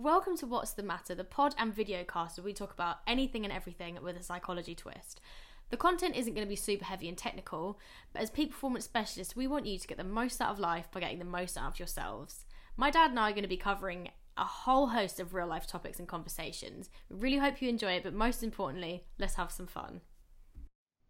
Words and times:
Welcome 0.00 0.38
to 0.38 0.46
What's 0.46 0.72
the 0.72 0.82
Matter, 0.82 1.14
the 1.14 1.24
pod 1.24 1.54
and 1.58 1.74
video 1.74 2.04
cast 2.04 2.38
where 2.38 2.44
we 2.46 2.54
talk 2.54 2.72
about 2.72 3.00
anything 3.06 3.44
and 3.44 3.52
everything 3.52 3.98
with 4.02 4.16
a 4.16 4.22
psychology 4.22 4.74
twist. 4.74 5.20
The 5.68 5.76
content 5.76 6.16
isn't 6.16 6.32
going 6.32 6.46
to 6.46 6.48
be 6.48 6.56
super 6.56 6.86
heavy 6.86 7.06
and 7.06 7.18
technical, 7.18 7.78
but 8.14 8.22
as 8.22 8.30
peak 8.30 8.52
performance 8.52 8.86
specialists, 8.86 9.36
we 9.36 9.46
want 9.46 9.66
you 9.66 9.78
to 9.78 9.86
get 9.86 9.98
the 9.98 10.04
most 10.04 10.40
out 10.40 10.52
of 10.52 10.58
life 10.58 10.90
by 10.90 11.00
getting 11.00 11.18
the 11.18 11.26
most 11.26 11.58
out 11.58 11.72
of 11.72 11.78
yourselves. 11.78 12.46
My 12.78 12.90
dad 12.90 13.10
and 13.10 13.20
I 13.20 13.28
are 13.28 13.32
going 13.32 13.42
to 13.42 13.46
be 13.46 13.58
covering 13.58 14.08
a 14.38 14.44
whole 14.44 14.86
host 14.86 15.20
of 15.20 15.34
real 15.34 15.46
life 15.46 15.66
topics 15.66 15.98
and 15.98 16.08
conversations. 16.08 16.88
We 17.10 17.18
really 17.18 17.36
hope 17.36 17.60
you 17.60 17.68
enjoy 17.68 17.92
it, 17.92 18.04
but 18.04 18.14
most 18.14 18.42
importantly, 18.42 19.04
let's 19.18 19.34
have 19.34 19.52
some 19.52 19.66
fun. 19.66 20.00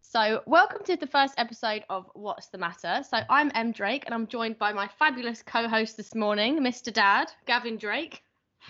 So, 0.01 0.43
welcome 0.47 0.83
to 0.87 0.97
the 0.97 1.07
first 1.07 1.35
episode 1.39 1.85
of 1.91 2.11
What's 2.15 2.49
the 2.49 2.59
Matter. 2.59 3.05
So, 3.09 3.21
I'm 3.31 3.53
Em 3.55 3.71
Drake, 3.71 4.03
and 4.07 4.15
I'm 4.17 4.27
joined 4.27 4.59
by 4.59 4.73
my 4.73 4.89
fabulous 4.89 5.45
co 5.45 5.69
host 5.69 5.97
this 5.97 6.17
morning, 6.17 6.59
Mr. 6.59 6.93
Dad, 6.93 7.31
Gavin 7.47 7.77
Drake. 7.77 8.25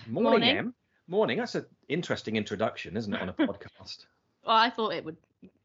Morning, 0.07 0.31
Morning. 0.31 0.57
Em. 0.57 0.75
Morning. 1.09 1.39
That's 1.39 1.55
an 1.55 1.67
interesting 1.89 2.37
introduction, 2.37 2.97
isn't 2.97 3.13
it, 3.13 3.21
on 3.21 3.29
a 3.29 3.33
podcast? 3.47 4.07
Well, 4.47 4.57
I 4.57 4.71
thought 4.71 4.95
it 4.95 5.05
would 5.05 5.17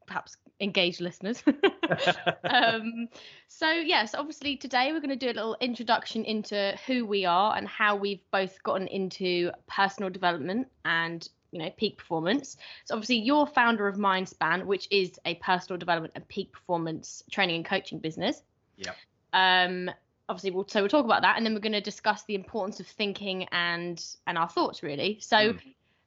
perhaps 0.06 0.38
engage 0.60 1.02
listeners. 1.02 1.44
um, 2.44 3.08
so, 3.48 3.70
yes, 3.70 4.16
obviously, 4.16 4.58
today 4.58 4.92
we're 4.92 5.02
going 5.02 5.10
to 5.10 5.16
do 5.16 5.28
a 5.28 5.36
little 5.36 5.58
introduction 5.60 6.24
into 6.26 6.78
who 6.88 7.06
we 7.06 7.26
are 7.26 7.56
and 7.56 7.68
how 7.68 7.96
we've 7.96 8.24
both 8.32 8.62
gotten 8.64 8.88
into 8.88 9.52
personal 9.68 10.10
development 10.10 10.68
and 10.84 11.28
you 11.52 11.60
know 11.60 11.70
peak 11.78 11.98
performance 11.98 12.58
so 12.84 12.94
obviously 12.96 13.16
you're 13.16 13.46
founder 13.46 13.88
of 13.88 13.96
mindspan 13.96 14.66
which 14.66 14.90
is 14.92 15.18
a 15.24 15.36
personal 15.36 15.80
development 15.80 16.12
and 16.14 16.28
peak 16.28 16.52
performance 16.52 17.24
training 17.32 17.56
and 17.56 17.66
coaching 17.66 17.98
business 17.98 18.44
yeah 18.76 18.92
um 19.32 19.90
obviously 20.28 20.52
we'll 20.52 20.68
so 20.68 20.82
we'll 20.82 20.90
talk 20.90 21.06
about 21.06 21.22
that 21.22 21.38
and 21.38 21.46
then 21.46 21.54
we're 21.54 21.60
going 21.60 21.72
to 21.74 21.82
discuss 21.82 22.24
the 22.24 22.36
importance 22.36 22.80
of 22.80 22.88
thinking 22.88 23.44
and 23.52 24.04
and 24.28 24.38
our 24.38 24.50
thoughts 24.50 24.82
really 24.84 25.18
so 25.20 25.54
Mm. 25.54 25.60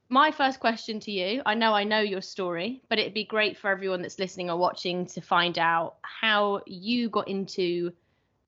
my 0.09 0.31
first 0.31 0.59
question 0.59 0.99
to 0.99 1.11
you 1.11 1.41
i 1.45 1.53
know 1.53 1.73
i 1.73 1.83
know 1.83 1.99
your 1.99 2.21
story 2.21 2.81
but 2.89 2.99
it'd 2.99 3.13
be 3.13 3.23
great 3.23 3.57
for 3.57 3.69
everyone 3.69 4.01
that's 4.01 4.19
listening 4.19 4.49
or 4.49 4.57
watching 4.57 5.05
to 5.05 5.21
find 5.21 5.57
out 5.57 5.95
how 6.01 6.61
you 6.65 7.09
got 7.09 7.27
into 7.27 7.91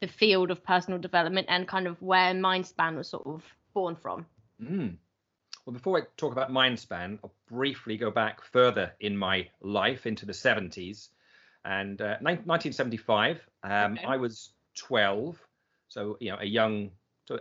the 0.02 0.08
field 0.08 0.52
of 0.52 0.63
personal 0.63 1.00
development 1.00 1.47
and 1.50 1.67
kind 1.67 1.88
of 1.88 2.02
where 2.02 2.33
mindspan 2.33 2.95
was 2.97 3.08
sort 3.09 3.25
of 3.28 3.44
born 3.73 3.95
from 3.95 4.25
Mm. 4.61 4.97
Well, 5.66 5.73
before 5.73 6.00
I 6.00 6.02
talk 6.17 6.31
about 6.31 6.52
Mindspan, 6.52 7.19
I'll 7.23 7.33
briefly 7.47 7.97
go 7.97 8.09
back 8.11 8.44
further 8.44 8.94
in 9.00 9.16
my 9.17 9.47
life 9.61 10.06
into 10.06 10.25
the 10.25 10.33
70s. 10.33 11.09
And 11.63 12.02
uh, 12.02 12.17
1975, 12.22 13.47
um, 13.63 13.94
Okay. 13.94 14.03
I 14.06 14.17
was 14.17 14.53
12, 14.75 15.39
so 15.92 16.17
you 16.22 16.31
know 16.31 16.38
a 16.39 16.45
young, 16.45 16.89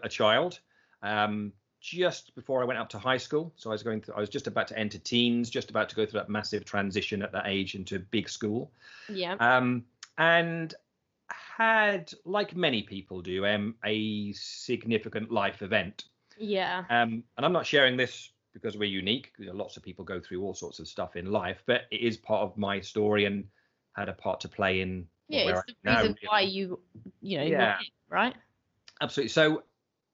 a 0.03 0.09
child. 0.09 0.59
Um, 1.03 1.53
just 1.81 2.35
before 2.35 2.61
I 2.61 2.65
went 2.67 2.79
up 2.79 2.91
to 2.91 2.99
high 2.99 3.17
school, 3.17 3.55
so 3.57 3.71
I 3.71 3.73
was 3.73 3.83
going 3.83 4.03
through, 4.03 4.15
I 4.15 4.21
was 4.21 4.29
just 4.29 4.47
about 4.47 4.69
to 4.69 4.79
enter 4.79 4.99
teens, 4.99 5.49
just 5.49 5.71
about 5.71 5.89
to 5.89 5.97
go 5.97 6.05
through 6.05 6.21
that 6.21 6.29
massive 6.29 6.67
transition 6.67 7.23
at 7.23 7.33
that 7.33 7.45
age 7.47 7.75
into 7.75 7.99
big 7.99 8.29
school. 8.29 8.71
yeah 9.09 9.37
um, 9.41 9.85
and 10.19 10.75
had, 11.29 12.13
like 12.27 12.55
many 12.55 12.83
people 12.83 13.23
do, 13.23 13.47
um, 13.47 13.77
a 13.85 14.33
significant 14.33 15.31
life 15.31 15.63
event. 15.63 16.05
yeah 16.37 16.85
Um, 16.91 17.23
and 17.37 17.47
I'm 17.47 17.53
not 17.53 17.65
sharing 17.65 17.97
this 17.97 18.31
because 18.53 18.77
we're 18.77 18.85
unique. 18.85 19.33
You 19.39 19.47
know, 19.47 19.55
lots 19.55 19.77
of 19.79 19.83
people 19.83 20.05
go 20.05 20.21
through 20.21 20.43
all 20.43 20.55
sorts 20.55 20.81
of 20.81 20.89
stuff 20.89 21.17
in 21.17 21.31
life, 21.31 21.63
but 21.67 21.83
it 21.91 22.01
is 22.01 22.17
part 22.19 22.43
of 22.43 22.59
my 22.59 22.81
story 22.81 23.25
and 23.25 23.45
had 23.93 24.09
a 24.09 24.13
part 24.13 24.41
to 24.41 24.49
play 24.49 24.81
in 24.81 25.07
yeah 25.31 25.51
it's 25.51 25.63
the 25.65 25.91
am 25.91 25.95
now, 25.95 26.03
reason 26.03 26.17
why 26.29 26.41
you 26.41 26.81
you 27.21 27.51
know 27.51 27.51
Yeah. 27.51 27.79
right 28.09 28.35
Absolutely. 29.01 29.31
So, 29.31 29.63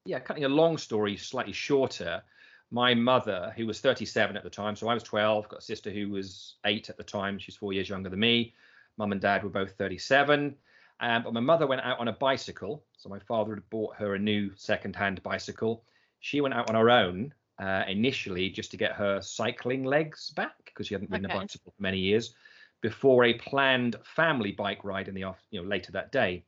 yeah, 0.05 0.21
cutting 0.21 0.45
a 0.45 0.49
long 0.49 0.79
story 0.79 1.17
slightly 1.17 1.53
shorter, 1.53 2.23
my 2.71 2.95
mother, 2.95 3.53
who 3.57 3.67
was 3.67 3.81
37 3.81 4.37
at 4.37 4.45
the 4.45 4.51
time, 4.51 4.77
so 4.77 4.89
I 4.89 4.95
was 4.95 5.03
12, 5.03 5.48
got 5.48 5.59
a 5.59 5.63
sister 5.63 5.91
who 5.91 6.11
was 6.11 6.57
eight 6.65 6.89
at 6.89 6.97
the 6.97 7.05
time. 7.05 7.39
She's 7.39 7.57
four 7.57 7.73
years 7.73 7.89
younger 7.89 8.09
than 8.09 8.21
me. 8.21 8.55
Mum 8.97 9.13
and 9.13 9.21
dad 9.21 9.43
were 9.43 9.51
both 9.51 9.73
37. 9.73 10.57
Um, 11.01 11.23
but 11.23 11.35
my 11.35 11.41
mother 11.41 11.67
went 11.67 11.83
out 11.83 11.98
on 11.98 12.08
a 12.08 12.13
bicycle. 12.13 12.85
So 12.97 13.09
my 13.09 13.19
father 13.19 13.55
had 13.55 13.69
bought 13.70 13.97
her 13.97 14.14
a 14.14 14.19
new 14.19 14.55
second-hand 14.57 15.23
bicycle. 15.23 15.85
She 16.20 16.41
went 16.41 16.55
out 16.55 16.69
on 16.69 16.75
her 16.75 16.91
own 16.91 17.35
uh, 17.59 17.85
initially 17.86 18.51
just 18.51 18.70
to 18.70 18.77
get 18.77 18.92
her 18.92 19.20
cycling 19.20 19.85
legs 19.85 20.30
back 20.30 20.55
because 20.64 20.86
she 20.86 20.95
hadn't 20.95 21.11
ridden 21.11 21.27
Okay. 21.27 21.36
a 21.36 21.41
bicycle 21.41 21.73
for 21.77 21.83
many 21.83 21.98
years 21.98 22.35
before 22.80 23.25
a 23.25 23.35
planned 23.35 23.97
family 24.05 24.53
bike 24.53 24.85
ride 24.85 25.09
in 25.09 25.14
the 25.14 25.25
after, 25.25 25.45
you 25.51 25.63
know, 25.63 25.69
later 25.69 25.92
that 25.92 26.13
day 26.13 26.45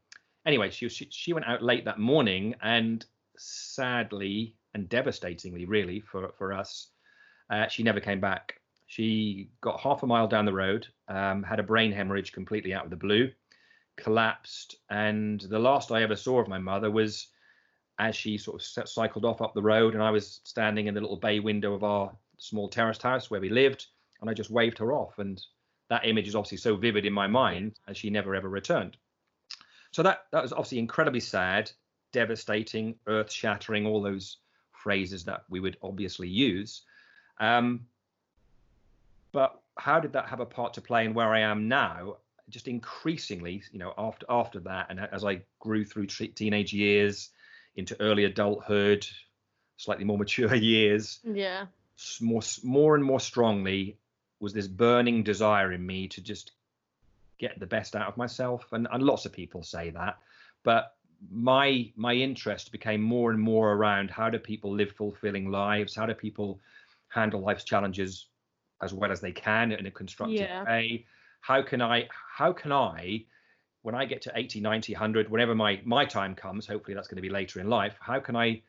anyway, 0.49 0.71
she, 0.71 0.89
she 0.89 1.07
she 1.11 1.33
went 1.33 1.47
out 1.47 1.63
late 1.63 1.85
that 1.85 2.01
morning, 2.01 2.55
and 2.63 3.05
sadly 3.37 4.57
and 4.75 4.89
devastatingly, 4.89 5.67
really 5.67 6.01
for 6.01 6.33
for 6.37 6.53
us, 6.53 6.89
uh, 7.51 7.69
she 7.69 7.83
never 7.85 8.01
came 8.01 8.21
back. 8.21 8.61
She 8.87 9.51
got 9.61 9.81
half 9.81 10.03
a 10.03 10.07
mile 10.07 10.27
down 10.27 10.47
the 10.47 10.53
road, 10.53 10.89
um, 11.09 11.43
had 11.43 11.61
a 11.61 11.63
brain 11.63 11.93
hemorrhage 11.93 12.33
completely 12.33 12.73
out 12.73 12.85
of 12.85 12.91
the 12.91 12.97
blue, 12.97 13.31
collapsed, 13.97 14.77
and 14.91 15.41
the 15.43 15.59
last 15.59 15.93
I 15.93 16.03
ever 16.03 16.17
saw 16.17 16.41
of 16.41 16.49
my 16.49 16.59
mother 16.59 16.91
was 16.91 17.29
as 17.99 18.17
she 18.17 18.39
sort 18.39 18.63
of 18.63 18.89
cycled 18.89 19.25
off 19.25 19.43
up 19.43 19.55
the 19.55 19.63
road, 19.63 19.95
and 19.95 20.03
I 20.03 20.11
was 20.11 20.41
standing 20.45 20.87
in 20.87 20.95
the 20.95 21.01
little 21.01 21.17
bay 21.17 21.41
window 21.41 21.75
of 21.75 21.85
our 21.85 22.17
small 22.39 22.69
terraced 22.69 23.03
house 23.03 23.31
where 23.31 23.41
we 23.41 23.51
lived, 23.51 23.87
and 24.21 24.31
I 24.31 24.35
just 24.35 24.51
waved 24.51 24.79
her 24.79 24.93
off, 24.93 25.19
and 25.19 25.41
that 25.91 26.07
image 26.07 26.29
is 26.29 26.35
obviously 26.35 26.59
so 26.59 26.77
vivid 26.77 27.05
in 27.07 27.13
my 27.13 27.27
mind 27.27 27.79
and 27.87 27.97
she 27.97 28.11
never 28.11 28.35
ever 28.35 28.49
returned. 28.49 28.97
So 29.91 30.03
that 30.03 30.25
that 30.33 30.43
was 30.43 30.53
obviously 30.53 30.79
incredibly 30.79 31.21
sad, 31.21 31.71
devastating, 32.13 32.97
earth-shattering, 33.07 33.87
all 33.87 34.03
those 34.03 34.39
phrases 34.73 35.25
that 35.25 35.45
we 35.49 35.61
would 35.61 35.77
obviously 35.83 36.29
use. 36.29 36.83
Um, 37.41 37.87
but 39.33 39.61
how 39.77 40.01
did 40.01 40.13
that 40.13 40.29
have 40.29 40.41
a 40.41 40.47
part 40.47 40.75
to 40.75 40.81
play 40.81 41.05
in 41.05 41.15
where 41.15 41.33
I 41.33 41.41
am 41.41 41.69
now? 41.69 42.17
Just 42.49 42.69
increasingly, 42.69 43.63
you 43.73 43.79
know, 43.79 43.93
after 43.99 44.27
after 44.29 44.61
that, 44.61 44.87
and 44.91 45.01
as 45.01 45.25
I 45.25 45.43
grew 45.59 45.85
through 45.85 46.07
tre- 46.07 46.29
teenage 46.29 46.73
years 46.73 47.31
into 47.77 48.01
early 48.01 48.25
adulthood, 48.25 49.07
slightly 49.77 50.05
more 50.05 50.19
mature 50.25 50.55
years, 50.55 51.21
yeah 51.25 51.67
more 52.21 52.43
more 52.63 52.95
and 52.95 53.05
more 53.05 53.21
strongly 53.21 53.99
was 54.41 54.53
this 54.53 54.69
burning 54.69 55.23
desire 55.23 55.73
in 55.73 55.85
me 55.85 56.09
to 56.09 56.21
just 56.21 56.53
get 57.39 57.59
the 57.61 57.67
best 57.67 57.95
out 57.97 58.09
of 58.09 58.17
myself. 58.17 58.73
And, 58.73 58.87
and 58.91 59.03
lots 59.03 59.27
of 59.27 59.33
people 59.33 59.63
say 59.63 59.91
that 59.91 60.19
but 60.65 60.95
my 61.31 61.91
my 61.97 62.15
interest 62.15 62.71
became 62.73 63.03
more 63.03 63.31
and 63.31 63.41
more 63.41 63.73
around 63.73 64.11
how 64.11 64.31
do 64.31 64.39
people 64.39 64.73
live 64.73 64.93
fulfilling 64.93 65.51
lives? 65.51 65.95
How 65.95 66.07
do 66.07 66.15
people 66.15 66.61
handle 67.09 67.41
life's 67.41 67.65
challenges 67.65 68.29
as 68.83 68.93
well 68.95 69.11
as 69.11 69.21
they 69.21 69.33
can 69.33 69.73
in 69.73 69.87
a 69.87 69.91
constructive 69.91 70.41
Yeah. 70.41 70.65
way? 70.65 71.07
How 71.41 71.63
can 71.63 71.81
i 71.83 72.09
how 72.37 72.53
can 72.53 72.73
i 72.73 73.25
when 73.83 73.95
i 73.95 74.05
get 74.05 74.23
to 74.23 74.33
80 74.35 74.61
90 74.61 74.93
100 74.93 75.31
whenever 75.31 75.55
my 75.55 75.81
my 75.85 76.05
time 76.05 76.35
comes 76.35 76.67
hopefully 76.67 76.95
that's 76.95 77.09
going 77.09 77.17
to 77.17 77.23
be 77.23 77.31
later 77.31 77.61
in 77.61 77.69
life 77.69 77.97
how 78.01 78.19
can 78.21 78.37
i 78.37 78.61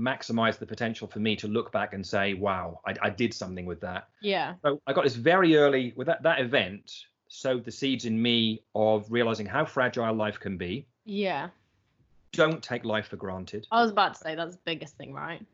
maximize 0.00 0.58
the 0.58 0.66
potential 0.66 1.06
for 1.08 1.20
me 1.20 1.36
to 1.36 1.48
look 1.48 1.72
back 1.72 1.94
and 1.94 2.04
say 2.06 2.34
wow 2.34 2.80
i, 2.86 2.94
I 3.02 3.10
did 3.10 3.32
something 3.32 3.66
with 3.66 3.80
that. 3.80 4.08
Yeah. 4.20 4.54
So 4.62 4.80
I 4.86 4.92
got 4.92 5.04
this 5.04 5.14
very 5.14 5.56
early 5.56 5.92
with 5.96 6.08
that 6.08 6.22
that 6.24 6.40
event 6.40 6.92
sowed 7.28 7.64
the 7.64 7.70
seeds 7.70 8.04
in 8.04 8.20
me 8.20 8.62
of 8.74 9.10
realizing 9.10 9.46
how 9.46 9.64
fragile 9.64 10.14
life 10.14 10.40
can 10.40 10.56
be. 10.56 10.86
yeah 11.04 11.48
Don't 12.32 12.62
take 12.62 12.84
life 12.84 13.08
for 13.08 13.16
granted, 13.16 13.66
i 13.70 13.80
was 13.82 13.90
about 13.90 14.14
to 14.14 14.20
say 14.20 14.34
that's 14.34 14.56
the 14.56 14.62
biggest 14.64 14.96
thing 14.96 15.12
right 15.12 15.44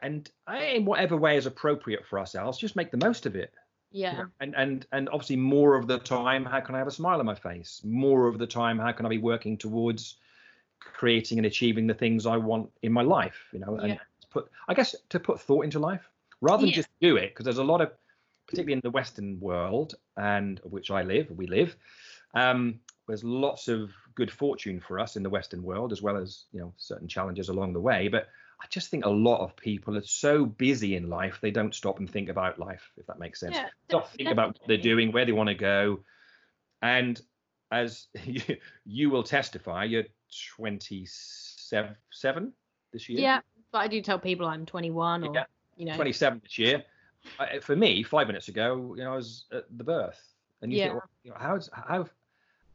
and 0.00 0.30
in 0.60 0.84
whatever 0.84 1.16
way 1.16 1.36
is 1.36 1.46
appropriate 1.46 2.04
for 2.06 2.18
ourselves, 2.18 2.58
just 2.58 2.76
make 2.76 2.90
the 2.90 2.98
most 2.98 3.24
of 3.24 3.34
it. 3.34 3.54
yeah? 3.90 4.24
And 4.40 4.54
and 4.54 4.86
and 4.92 5.08
obviously, 5.08 5.36
more 5.36 5.74
of 5.74 5.86
the 5.86 5.98
time, 5.98 6.44
how 6.44 6.60
can 6.60 6.74
I 6.74 6.78
have 6.78 6.86
a 6.86 6.90
smile 6.90 7.18
on 7.18 7.24
my 7.26 7.34
face? 7.34 7.80
More 7.82 8.28
of 8.28 8.38
the 8.38 8.46
time, 8.46 8.78
how 8.78 8.92
can 8.92 9.06
I 9.06 9.08
be 9.08 9.18
working 9.18 9.56
towards 9.56 10.16
creating 10.80 11.38
and 11.38 11.46
achieving 11.46 11.86
the 11.86 11.94
things 11.94 12.26
I 12.26 12.36
want 12.36 12.70
in 12.82 12.92
my 12.92 13.00
life? 13.02 13.38
You 13.52 13.60
know, 13.60 13.76
and 13.76 13.92
Yeah. 13.94 13.98
put 14.30 14.50
I 14.68 14.74
guess 14.74 14.94
to 15.08 15.18
put 15.18 15.40
thought 15.40 15.64
into 15.64 15.78
life 15.78 16.06
rather 16.42 16.60
than 16.60 16.68
Yeah. 16.68 16.76
just 16.76 16.90
do 17.00 17.16
it 17.16 17.30
because 17.30 17.44
there's 17.44 17.56
a 17.58 17.64
lot 17.64 17.80
of 17.80 17.90
particularly 18.46 18.72
in 18.74 18.80
the 18.82 18.90
western 18.90 19.38
world 19.40 19.94
and 20.16 20.60
of 20.64 20.72
which 20.72 20.90
i 20.90 21.02
live 21.02 21.30
we 21.30 21.46
live 21.46 21.76
um, 22.34 22.80
there's 23.08 23.24
lots 23.24 23.68
of 23.68 23.90
good 24.14 24.30
fortune 24.30 24.80
for 24.80 24.98
us 24.98 25.16
in 25.16 25.22
the 25.22 25.30
western 25.30 25.62
world 25.62 25.92
as 25.92 26.02
well 26.02 26.16
as 26.16 26.44
you 26.52 26.60
know 26.60 26.72
certain 26.76 27.08
challenges 27.08 27.48
along 27.48 27.72
the 27.72 27.80
way 27.80 28.08
but 28.08 28.28
i 28.60 28.66
just 28.68 28.90
think 28.90 29.04
a 29.04 29.10
lot 29.10 29.40
of 29.40 29.56
people 29.56 29.96
are 29.96 30.02
so 30.02 30.44
busy 30.44 30.96
in 30.96 31.08
life 31.08 31.38
they 31.40 31.50
don't 31.50 31.74
stop 31.74 31.98
and 31.98 32.10
think 32.10 32.28
about 32.28 32.58
life 32.58 32.90
if 32.96 33.06
that 33.06 33.18
makes 33.18 33.40
sense 33.40 33.54
yeah 33.54 33.68
stop 33.88 34.10
think 34.12 34.30
about 34.30 34.48
what 34.48 34.68
they're 34.68 34.76
doing 34.76 35.12
where 35.12 35.24
they 35.24 35.32
want 35.32 35.48
to 35.48 35.54
go 35.54 36.00
and 36.82 37.20
as 37.70 38.06
you, 38.24 38.40
you 38.84 39.10
will 39.10 39.22
testify 39.22 39.84
you're 39.84 40.04
27 40.56 42.52
this 42.92 43.08
year 43.08 43.20
yeah 43.20 43.40
but 43.72 43.78
i 43.78 43.88
do 43.88 44.00
tell 44.02 44.18
people 44.18 44.46
i'm 44.46 44.66
21 44.66 45.24
or 45.24 45.34
Yeah. 45.34 45.44
you 45.76 45.86
know 45.86 45.94
27 45.96 46.40
this 46.42 46.58
year. 46.58 46.84
I, 47.38 47.58
for 47.60 47.76
me, 47.76 48.02
five 48.02 48.26
minutes 48.26 48.48
ago, 48.48 48.94
you 48.96 49.04
know, 49.04 49.12
I 49.12 49.16
was 49.16 49.44
at 49.52 49.64
the 49.76 49.84
birth, 49.84 50.20
and 50.62 50.72
you 50.72 50.78
Yeah. 50.78 50.84
think, 50.84 50.94
well, 50.94 51.10
you 51.24 51.30
know, 51.30 51.36
how's 51.38 51.70
how 51.72 52.06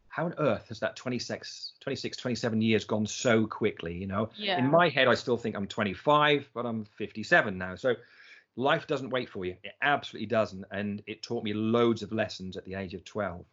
how 0.10 0.26
on 0.26 0.34
earth 0.40 0.68
has 0.68 0.80
that 0.82 0.98
26, 0.98 1.74
26, 1.80 2.18
27 2.18 2.62
years 2.62 2.86
gone 2.86 3.08
so 3.08 3.48
quickly? 3.48 3.94
You 3.96 4.08
know, 4.08 4.30
Yeah. 4.36 4.60
in 4.60 4.70
my 4.70 4.90
head, 4.90 5.08
I 5.08 5.14
still 5.16 5.38
think 5.38 5.56
I'm 5.56 5.68
25, 5.68 6.50
but 6.54 6.66
I'm 6.66 6.84
57 6.84 7.58
now. 7.58 7.76
So 7.76 7.96
life 8.58 8.88
doesn't 8.88 9.10
wait 9.10 9.30
for 9.30 9.46
you. 9.46 9.56
It 9.64 9.74
absolutely 9.82 10.28
doesn't. 10.28 10.66
And 10.72 11.02
it 11.08 11.24
taught 11.24 11.44
me 11.44 11.54
loads 11.54 12.04
of 12.04 12.12
lessons 12.12 12.58
at 12.58 12.66
the 12.66 12.76
age 12.76 12.94
of 12.94 13.06
12. 13.06 13.46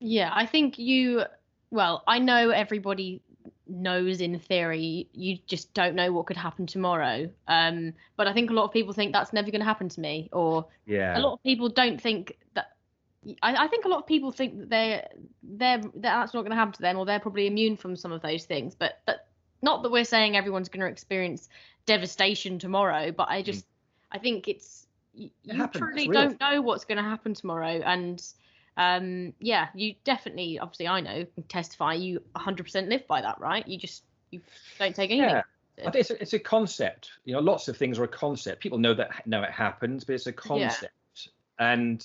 Yeah, 0.00 0.30
I 0.34 0.46
think 0.46 0.78
you. 0.78 1.24
Well, 1.70 2.02
I 2.06 2.18
know 2.18 2.50
everybody 2.50 3.22
knows 3.66 4.20
in 4.20 4.38
theory. 4.38 5.08
You 5.12 5.38
just 5.46 5.72
don't 5.74 5.94
know 5.94 6.12
what 6.12 6.26
could 6.26 6.36
happen 6.36 6.66
tomorrow. 6.66 7.30
Um, 7.48 7.94
but 8.16 8.26
I 8.26 8.32
think 8.32 8.50
a 8.50 8.52
lot 8.52 8.64
of 8.64 8.72
people 8.72 8.92
think 8.92 9.12
that's 9.12 9.32
never 9.32 9.50
going 9.50 9.60
to 9.60 9.66
happen 9.66 9.88
to 9.90 10.00
me, 10.00 10.28
or 10.32 10.66
Yeah. 10.86 11.18
a 11.18 11.20
lot 11.20 11.34
of 11.34 11.42
people 11.42 11.68
don't 11.68 12.00
think 12.00 12.38
that. 12.54 12.66
I, 13.40 13.54
I 13.54 13.68
think 13.68 13.84
a 13.84 13.88
lot 13.88 13.98
of 14.00 14.06
people 14.06 14.32
think 14.32 14.58
that 14.58 14.68
they're 14.70 15.08
they're 15.42 15.80
that's 15.96 16.34
not 16.34 16.40
going 16.40 16.50
to 16.50 16.56
happen 16.56 16.72
to 16.74 16.82
them, 16.82 16.98
or 16.98 17.06
they're 17.06 17.20
probably 17.20 17.46
immune 17.46 17.76
from 17.76 17.96
some 17.96 18.12
of 18.12 18.20
those 18.22 18.44
things. 18.44 18.74
But 18.74 19.00
but 19.06 19.28
not 19.62 19.82
that 19.84 19.92
we're 19.92 20.04
saying 20.04 20.36
everyone's 20.36 20.68
going 20.68 20.80
to 20.80 20.86
experience 20.86 21.48
devastation 21.86 22.58
tomorrow. 22.58 23.12
But 23.12 23.28
I 23.28 23.42
just 23.42 23.64
I 24.10 24.18
think 24.18 24.48
it's 24.48 24.86
you, 25.14 25.30
It 25.44 25.56
you 25.56 25.68
truly 25.68 26.04
it's 26.04 26.12
don't 26.12 26.40
know 26.40 26.62
what's 26.62 26.84
going 26.84 26.98
to 26.98 27.04
happen 27.04 27.34
tomorrow, 27.34 27.80
and 27.84 28.22
um 28.76 29.34
yeah, 29.38 29.68
you 29.74 29.94
definitely 30.04 30.58
obviously 30.58 30.88
I 30.88 31.00
know 31.00 31.24
can 31.34 31.42
testify 31.44 31.94
you 31.94 32.22
100% 32.36 32.88
live 32.88 33.06
by 33.06 33.20
that, 33.20 33.38
right? 33.40 33.66
You 33.66 33.78
just 33.78 34.04
you 34.30 34.40
don't 34.78 34.94
take 34.94 35.10
anything. 35.10 35.28
Yeah. 35.78 35.90
It's 35.94 36.10
a, 36.10 36.20
it's 36.22 36.32
a 36.34 36.38
concept. 36.38 37.10
You 37.24 37.34
know, 37.34 37.40
lots 37.40 37.68
of 37.68 37.76
things 37.76 37.98
are 37.98 38.04
a 38.04 38.08
concept. 38.08 38.62
People 38.62 38.78
know 38.78 38.94
that 38.94 39.26
know 39.26 39.42
it 39.42 39.50
happens, 39.50 40.04
but 40.04 40.14
it's 40.14 40.26
a 40.26 40.32
concept, 40.32 41.28
and 41.58 42.04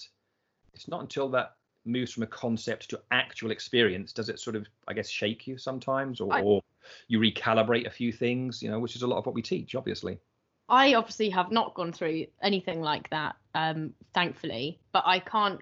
it's 0.74 0.88
not 0.88 1.02
until 1.02 1.30
that 1.30 1.56
moves 1.86 2.12
from 2.14 2.24
a 2.24 2.28
concept 2.28 2.90
to 2.90 3.02
actual 3.12 3.52
experience 3.52 4.12
does 4.12 4.28
it 4.30 4.40
sort 4.40 4.56
of, 4.58 4.68
I 4.90 4.94
guess, 4.94 5.10
shake 5.10 5.48
you 5.48 5.58
sometimes, 5.58 6.20
or, 6.22 6.34
I- 6.34 6.42
or 6.42 6.62
you 7.08 7.20
recalibrate 7.20 7.88
a 7.88 7.90
few 7.90 8.12
things. 8.12 8.62
You 8.64 8.72
know, 8.72 8.80
which 8.80 8.96
is 8.96 9.02
a 9.04 9.08
lot 9.08 9.18
of 9.18 9.26
what 9.26 9.36
we 9.36 9.42
teach, 9.42 9.76
obviously. 9.76 10.18
I 10.70 10.96
obviously 10.96 11.30
have 11.30 11.52
not 11.52 11.74
gone 11.76 11.94
through 11.94 12.26
anything 12.42 12.82
like 12.82 13.10
that, 13.12 13.36
um, 13.56 13.94
thankfully, 14.14 14.80
but 14.92 15.04
I 15.06 15.20
can't. 15.20 15.62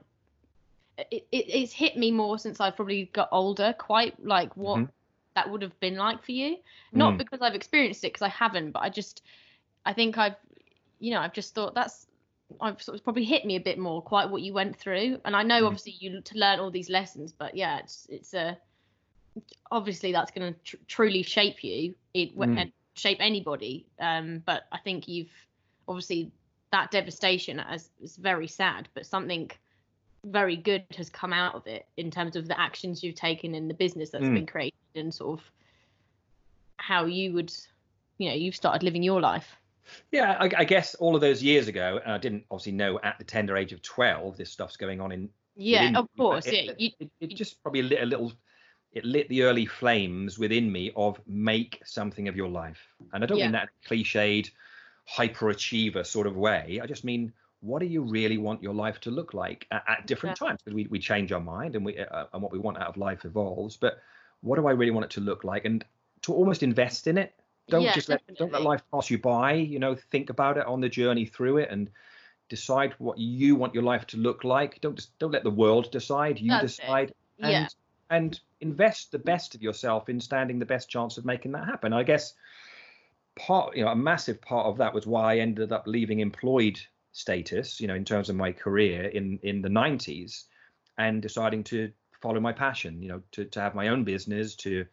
It, 0.97 1.27
it, 1.31 1.45
it's 1.49 1.73
hit 1.73 1.97
me 1.97 2.11
more 2.11 2.39
since 2.39 2.59
I've 2.59 2.75
probably 2.75 3.05
got 3.13 3.29
older, 3.31 3.73
quite 3.77 4.23
like 4.23 4.55
what 4.55 4.79
Mhm. 4.79 4.89
that 5.35 5.49
would 5.49 5.61
have 5.61 5.77
been 5.79 5.95
like 5.95 6.23
for 6.23 6.31
you. 6.31 6.57
Not 6.93 7.15
Mm. 7.15 7.17
because 7.17 7.41
I've 7.41 7.55
experienced 7.55 8.03
it, 8.03 8.13
because 8.13 8.21
I 8.21 8.29
haven't, 8.29 8.71
but 8.71 8.79
I 8.83 8.89
just, 8.89 9.21
I 9.85 9.91
think 9.93 10.17
I've, 10.17 10.37
you 10.99 11.11
know, 11.11 11.19
I've 11.19 11.33
just 11.33 11.53
thought 11.53 11.73
that's, 11.73 12.07
I've 12.61 12.81
sort 12.81 12.97
of 12.97 13.03
probably 13.03 13.25
hit 13.25 13.45
me 13.45 13.57
a 13.57 13.59
bit 13.59 13.77
more, 13.77 14.01
quite 14.01 14.29
what 14.29 14.41
you 14.41 14.53
went 14.53 14.77
through. 14.77 15.19
And 15.25 15.35
I 15.35 15.43
know 15.43 15.63
Mm. 15.63 15.67
obviously 15.67 15.97
you 15.99 16.21
to 16.21 16.37
learn 16.37 16.59
all 16.59 16.71
these 16.71 16.89
lessons, 16.89 17.33
but 17.33 17.55
yeah, 17.55 17.79
it's 17.79 18.07
it's 18.09 18.33
a, 18.33 18.57
obviously 19.71 20.11
that's 20.11 20.31
going 20.31 20.53
to 20.53 20.59
tr- 20.61 20.75
truly 20.87 21.23
shape 21.23 21.63
you 21.63 21.95
it 22.13 22.37
Mm. 22.37 22.57
and 22.57 22.71
shape 22.93 23.17
anybody 23.19 23.85
um 23.99 24.39
but 24.45 24.63
i 24.71 24.77
think 24.77 25.07
you've 25.07 25.29
obviously 25.87 26.31
that 26.71 26.89
devastation 26.91 27.59
as 27.59 27.89
is 28.01 28.15
very 28.15 28.47
sad 28.47 28.87
but 28.93 29.05
something 29.05 29.51
very 30.25 30.55
good 30.55 30.83
has 30.97 31.09
come 31.09 31.31
out 31.31 31.55
of 31.55 31.67
it 31.67 31.85
in 31.97 32.09
terms 32.09 32.35
of 32.35 32.47
the 32.47 32.59
actions 32.59 33.03
you've 33.03 33.15
taken 33.15 33.53
in 33.53 33.67
the 33.67 33.73
business 33.73 34.09
that's 34.09 34.25
Mm. 34.25 34.33
been 34.33 34.45
created 34.47 34.73
and 34.95 35.13
sort 35.13 35.39
of 35.39 35.51
how 36.77 37.05
you 37.05 37.31
would 37.33 37.53
you 38.17 38.29
know 38.29 38.35
you've 38.35 38.55
started 38.55 38.83
living 38.83 39.03
your 39.03 39.21
life 39.21 39.55
Yeah, 40.11 40.35
I, 40.39 40.49
I 40.57 40.63
guess 40.63 40.95
all 40.95 41.13
of 41.13 41.21
those 41.21 41.43
years 41.43 41.67
ago, 41.67 41.99
and 42.03 42.11
I 42.11 42.17
didn't 42.17 42.43
obviously 42.49 42.71
know 42.71 42.99
at 43.03 43.19
the 43.19 43.23
tender 43.23 43.55
age 43.55 43.71
of 43.71 43.83
12 43.83 44.35
this 44.35 44.51
stuff's 44.51 44.77
going 44.77 44.99
on 44.99 45.11
in 45.11 45.29
yeah 45.55 45.81
within 45.81 45.95
of 45.95 46.07
course 46.17 46.47
it, 46.47 46.65
yeah 46.65 46.71
you, 46.77 46.89
it, 46.99 47.11
it 47.21 47.35
just 47.35 47.61
probably 47.61 47.83
lit 47.83 48.01
a 48.01 48.05
little 48.05 48.33
it 48.91 49.05
lit 49.05 49.29
the 49.29 49.43
early 49.43 49.65
flames 49.65 50.39
within 50.39 50.71
me 50.71 50.91
of 50.95 51.19
make 51.27 51.81
something 51.85 52.27
of 52.27 52.35
your 52.35 52.49
life 52.49 52.81
and 53.13 53.23
i 53.23 53.27
don't 53.27 53.37
Yeah. 53.37 53.45
mean 53.45 53.53
that 53.53 53.69
cliched 53.87 54.49
hyperachiever 55.15 56.05
sort 56.05 56.27
of 56.27 56.35
way 56.35 56.79
i 56.83 56.85
just 56.85 57.05
mean 57.05 57.31
what 57.65 57.79
do 57.79 57.87
you 57.87 58.01
really 58.01 58.37
want 58.37 58.61
your 58.61 58.73
life 58.73 58.99
to 59.01 59.11
look 59.11 59.33
like 59.33 59.65
at, 59.71 59.83
at 59.87 60.07
different 60.07 60.37
times? 60.37 60.59
Because 60.63 60.75
we, 60.75 60.87
we 60.87 60.99
change 60.99 61.31
our 61.31 61.39
mind 61.39 61.75
and 61.75 61.83
we 61.85 61.97
uh, 61.97 62.25
and 62.31 62.41
what 62.41 62.51
we 62.51 62.59
want 62.59 62.77
out 62.77 62.87
of 62.87 62.97
life 62.97 63.25
evolves 63.25 63.75
but 63.75 63.97
what 64.41 64.57
do 64.57 64.67
i 64.67 64.71
really 64.71 64.91
want 64.91 65.05
it 65.05 65.11
to 65.11 65.21
look 65.21 65.43
like? 65.43 65.65
And 65.65 65.83
to 66.21 66.33
almost 66.33 66.63
invest 66.63 67.07
in 67.07 67.17
it. 67.17 67.33
Don't 67.67 67.81
Yeah, 67.81 67.93
just 67.93 68.09
let 68.09 68.21
don't 68.37 68.51
let 68.51 68.61
life 68.61 68.83
pass 68.91 69.09
you 69.09 69.17
by 69.17 69.53
you 69.53 69.79
know 69.79 69.95
think 69.95 70.29
about 70.29 70.57
it 70.57 70.65
on 70.67 70.81
the 70.81 70.89
journey 70.89 71.25
through 71.25 71.57
it 71.57 71.69
and 71.71 71.89
decide 72.47 72.93
what 72.99 73.17
you 73.17 73.55
want 73.55 73.73
your 73.73 73.83
life 73.83 74.05
to 74.07 74.17
look 74.17 74.43
like. 74.43 74.79
Don't 74.81 74.95
just 74.95 75.17
don't 75.17 75.31
let 75.31 75.43
the 75.43 75.49
world 75.49 75.91
decide 75.91 76.39
you 76.39 76.51
That's 76.51 76.77
it. 76.77 76.81
decide 76.81 77.13
and 77.39 77.51
yeah. 77.51 77.67
and 78.11 78.39
invest 78.61 79.11
the 79.11 79.19
best 79.19 79.55
of 79.55 79.63
yourself 79.63 80.09
in 80.09 80.19
standing 80.19 80.59
the 80.59 80.65
best 80.65 80.89
chance 80.89 81.17
of 81.17 81.25
making 81.25 81.53
that 81.53 81.65
happen. 81.65 81.91
I 81.91 82.03
guess 82.03 82.35
part 83.35 83.75
you 83.75 83.83
know 83.83 83.91
a 83.91 83.95
massive 83.95 84.39
part 84.41 84.67
of 84.67 84.77
that 84.77 84.93
was 84.93 85.05
why 85.05 85.33
i 85.33 85.37
ended 85.39 85.71
up 85.73 85.83
leaving 85.85 86.21
employed 86.21 86.79
status 87.15 87.79
you 87.79 87.87
know 87.87 87.95
in 87.95 88.03
terms 88.03 88.29
of 88.29 88.35
my 88.35 88.51
career 88.51 89.03
in 89.03 89.39
in 89.41 89.61
the 89.61 89.69
90s 89.69 90.43
and 90.97 91.21
deciding 91.21 91.63
to 91.63 91.91
follow 92.21 92.39
my 92.39 92.51
passion 92.51 93.01
you 93.01 93.07
know 93.07 93.21
to 93.31 93.45
to 93.45 93.61
have 93.61 93.73
my 93.73 93.87
own 93.87 94.03
business 94.03 94.55
to 94.55 94.85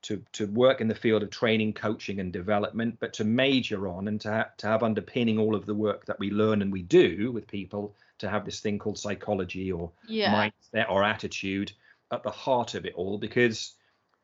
to 0.00 0.24
to 0.32 0.46
work 0.46 0.80
in 0.80 0.88
the 0.88 0.94
field 0.94 1.22
of 1.22 1.30
training 1.30 1.72
coaching 1.72 2.20
and 2.20 2.32
development 2.32 2.96
but 3.00 3.12
to 3.12 3.24
major 3.24 3.86
on 3.86 4.08
and 4.08 4.20
to 4.20 4.30
ha- 4.30 4.50
to 4.56 4.66
have 4.66 4.82
underpinning 4.82 5.38
all 5.38 5.54
of 5.54 5.66
the 5.66 5.74
work 5.74 6.06
that 6.06 6.18
we 6.18 6.30
learn 6.30 6.62
and 6.62 6.72
we 6.72 6.82
do 6.82 7.30
with 7.32 7.46
people 7.46 7.94
to 8.18 8.28
have 8.28 8.44
this 8.44 8.60
thing 8.60 8.78
called 8.78 8.98
psychology 8.98 9.70
or 9.70 9.90
yeah. 10.06 10.50
mindset 10.74 10.90
or 10.90 11.04
attitude 11.04 11.72
at 12.12 12.22
the 12.22 12.30
heart 12.30 12.74
of 12.74 12.84
it 12.84 12.94
all. 12.94 13.18
Because 13.18 13.74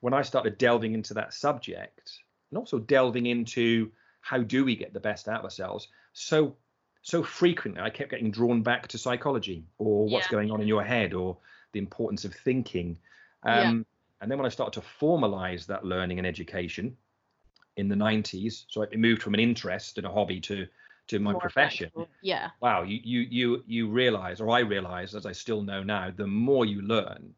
when 0.01 0.15
I 0.15 0.23
started 0.23 0.59
delving 0.59 0.95
into 0.95 1.15
that 1.15 1.35
subject 1.35 2.19
and 2.51 2.59
also 2.59 2.79
delving 2.79 3.27
into 3.27 3.93
how 4.21 4.39
do 4.39 4.65
we 4.65 4.77
get 4.77 4.93
the 4.93 5.01
best 5.01 5.29
out 5.29 5.41
of 5.41 5.45
ourselves 5.45 5.89
so 6.13 6.57
so 7.05 7.23
frequently 7.23 7.81
I 7.83 7.91
kept 7.91 8.11
getting 8.11 8.33
drawn 8.33 8.63
back 8.63 8.89
to 8.89 8.99
psychology 8.99 9.67
or 9.79 10.09
what's 10.09 10.27
Yeah. 10.27 10.33
going 10.33 10.51
on 10.51 10.61
in 10.61 10.69
your 10.69 10.83
head 10.85 11.15
or 11.15 11.39
the 11.73 11.79
importance 11.79 12.25
of 12.25 12.35
thinking 12.35 12.99
Yeah. 13.45 13.71
um, 13.71 13.87
and 14.21 14.31
then 14.31 14.39
when 14.39 14.47
I 14.47 14.51
started 14.51 14.81
to 14.81 14.87
formalize 14.87 15.67
that 15.67 15.85
learning 15.85 16.19
and 16.19 16.27
education 16.27 16.97
in 17.77 17.89
the 17.89 17.97
90s 17.97 18.67
so 18.69 18.83
it 18.83 18.99
moved 18.99 19.23
from 19.23 19.35
an 19.35 19.41
interest 19.41 19.99
and 19.99 20.07
a 20.07 20.11
hobby 20.13 20.41
to 20.41 20.67
to 21.09 21.19
my 21.21 21.33
More 21.33 21.41
profession 21.41 21.91
practical. 21.91 22.09
yeah 22.23 22.51
wow 22.61 22.83
you 22.83 23.01
you 23.05 23.21
you 23.31 23.65
you 23.67 23.89
realize 23.91 24.41
or 24.41 24.51
i 24.51 24.61
realize 24.61 25.15
as 25.15 25.27
i 25.27 25.33
still 25.33 25.63
know 25.63 25.83
now 25.83 26.11
the 26.11 26.27
more 26.27 26.65
you 26.67 26.83
learn 26.83 27.35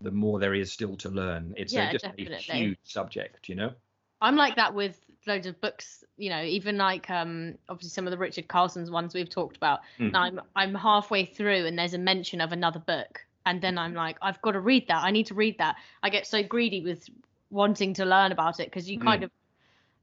the 0.00 0.10
more 0.12 0.38
there 0.38 0.54
is 0.54 0.72
still 0.72 0.96
to 0.96 1.08
learn 1.10 1.54
it's 1.56 1.76
Yeah, 1.76 1.84
a, 1.84 1.88
just 1.88 2.06
definitely. 2.08 2.34
a 2.34 2.36
huge 2.58 2.78
subject 2.84 3.48
you 3.48 3.56
know 3.56 3.72
I'm 4.20 4.36
like 4.36 4.56
that 4.56 4.74
with 4.74 5.07
loads 5.26 5.46
of 5.46 5.60
books, 5.60 6.04
you 6.16 6.30
know, 6.30 6.42
even 6.42 6.76
like 6.76 7.10
um 7.10 7.56
obviously 7.68 7.90
some 7.90 8.06
of 8.06 8.10
the 8.10 8.18
Richard 8.18 8.48
Carlson's 8.48 8.90
ones 8.90 9.14
we've 9.14 9.28
talked 9.28 9.56
about. 9.56 9.80
Mm. 9.98 10.14
I'm 10.14 10.40
I'm 10.56 10.74
halfway 10.74 11.24
through 11.24 11.66
and 11.66 11.78
there's 11.78 11.94
a 11.94 11.98
mention 11.98 12.40
of 12.40 12.52
another 12.52 12.78
book 12.80 13.24
and 13.46 13.60
then 13.60 13.78
I'm 13.78 13.94
like 13.94 14.16
I've 14.22 14.40
got 14.42 14.52
to 14.52 14.60
read 14.60 14.88
that. 14.88 15.02
I 15.02 15.10
need 15.10 15.26
to 15.26 15.34
read 15.34 15.58
that. 15.58 15.76
I 16.02 16.10
get 16.10 16.26
so 16.26 16.42
greedy 16.42 16.82
with 16.82 17.08
wanting 17.50 17.94
to 17.94 18.04
learn 18.04 18.32
about 18.32 18.60
it 18.60 18.66
because 18.66 18.88
you 18.90 18.98
kind 19.00 19.22
Mm. 19.22 19.24
of 19.26 19.30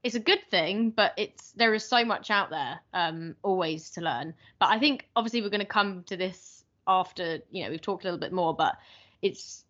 it's 0.03 0.15
a 0.15 0.19
good 0.19 0.41
thing, 0.51 0.91
but 0.91 1.13
it's 1.17 1.51
there 1.53 1.73
is 1.73 1.83
so 1.83 2.05
much 2.05 2.29
out 2.29 2.49
there 2.51 2.79
um 2.93 3.35
always 3.41 3.89
to 3.91 4.01
learn. 4.01 4.33
But 4.59 4.69
I 4.69 4.79
think 4.79 5.07
obviously 5.15 5.41
we're 5.41 5.49
going 5.49 5.59
to 5.61 5.65
come 5.65 6.03
to 6.03 6.17
this 6.17 6.63
after, 6.87 7.39
you 7.51 7.63
know, 7.63 7.71
we've 7.71 7.81
talked 7.81 8.03
a 8.03 8.07
little 8.07 8.19
bit 8.19 8.31
more, 8.31 8.53
but 8.53 8.75
it's 9.21 9.63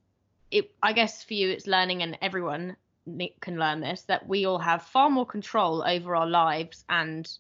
it 0.52 0.72
I 0.84 0.92
guess 0.94 1.24
for 1.24 1.34
you 1.34 1.50
it's 1.50 1.68
learning 1.68 2.04
and 2.04 2.18
everyone 2.22 2.68
ne- 2.68 2.76
can 3.42 3.58
learn 3.58 3.82
this 3.82 4.04
that 4.04 4.28
we 4.28 4.46
all 4.46 4.60
have 4.60 4.82
far 4.82 5.10
more 5.10 5.26
control 5.26 5.84
over 5.88 6.16
our 6.16 6.28
lives 6.28 6.84
and 6.90 7.38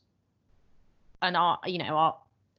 and 1.21 1.35
our 1.35 1.57
you 1.65 1.77
know 1.79 1.95
our 1.95 2.15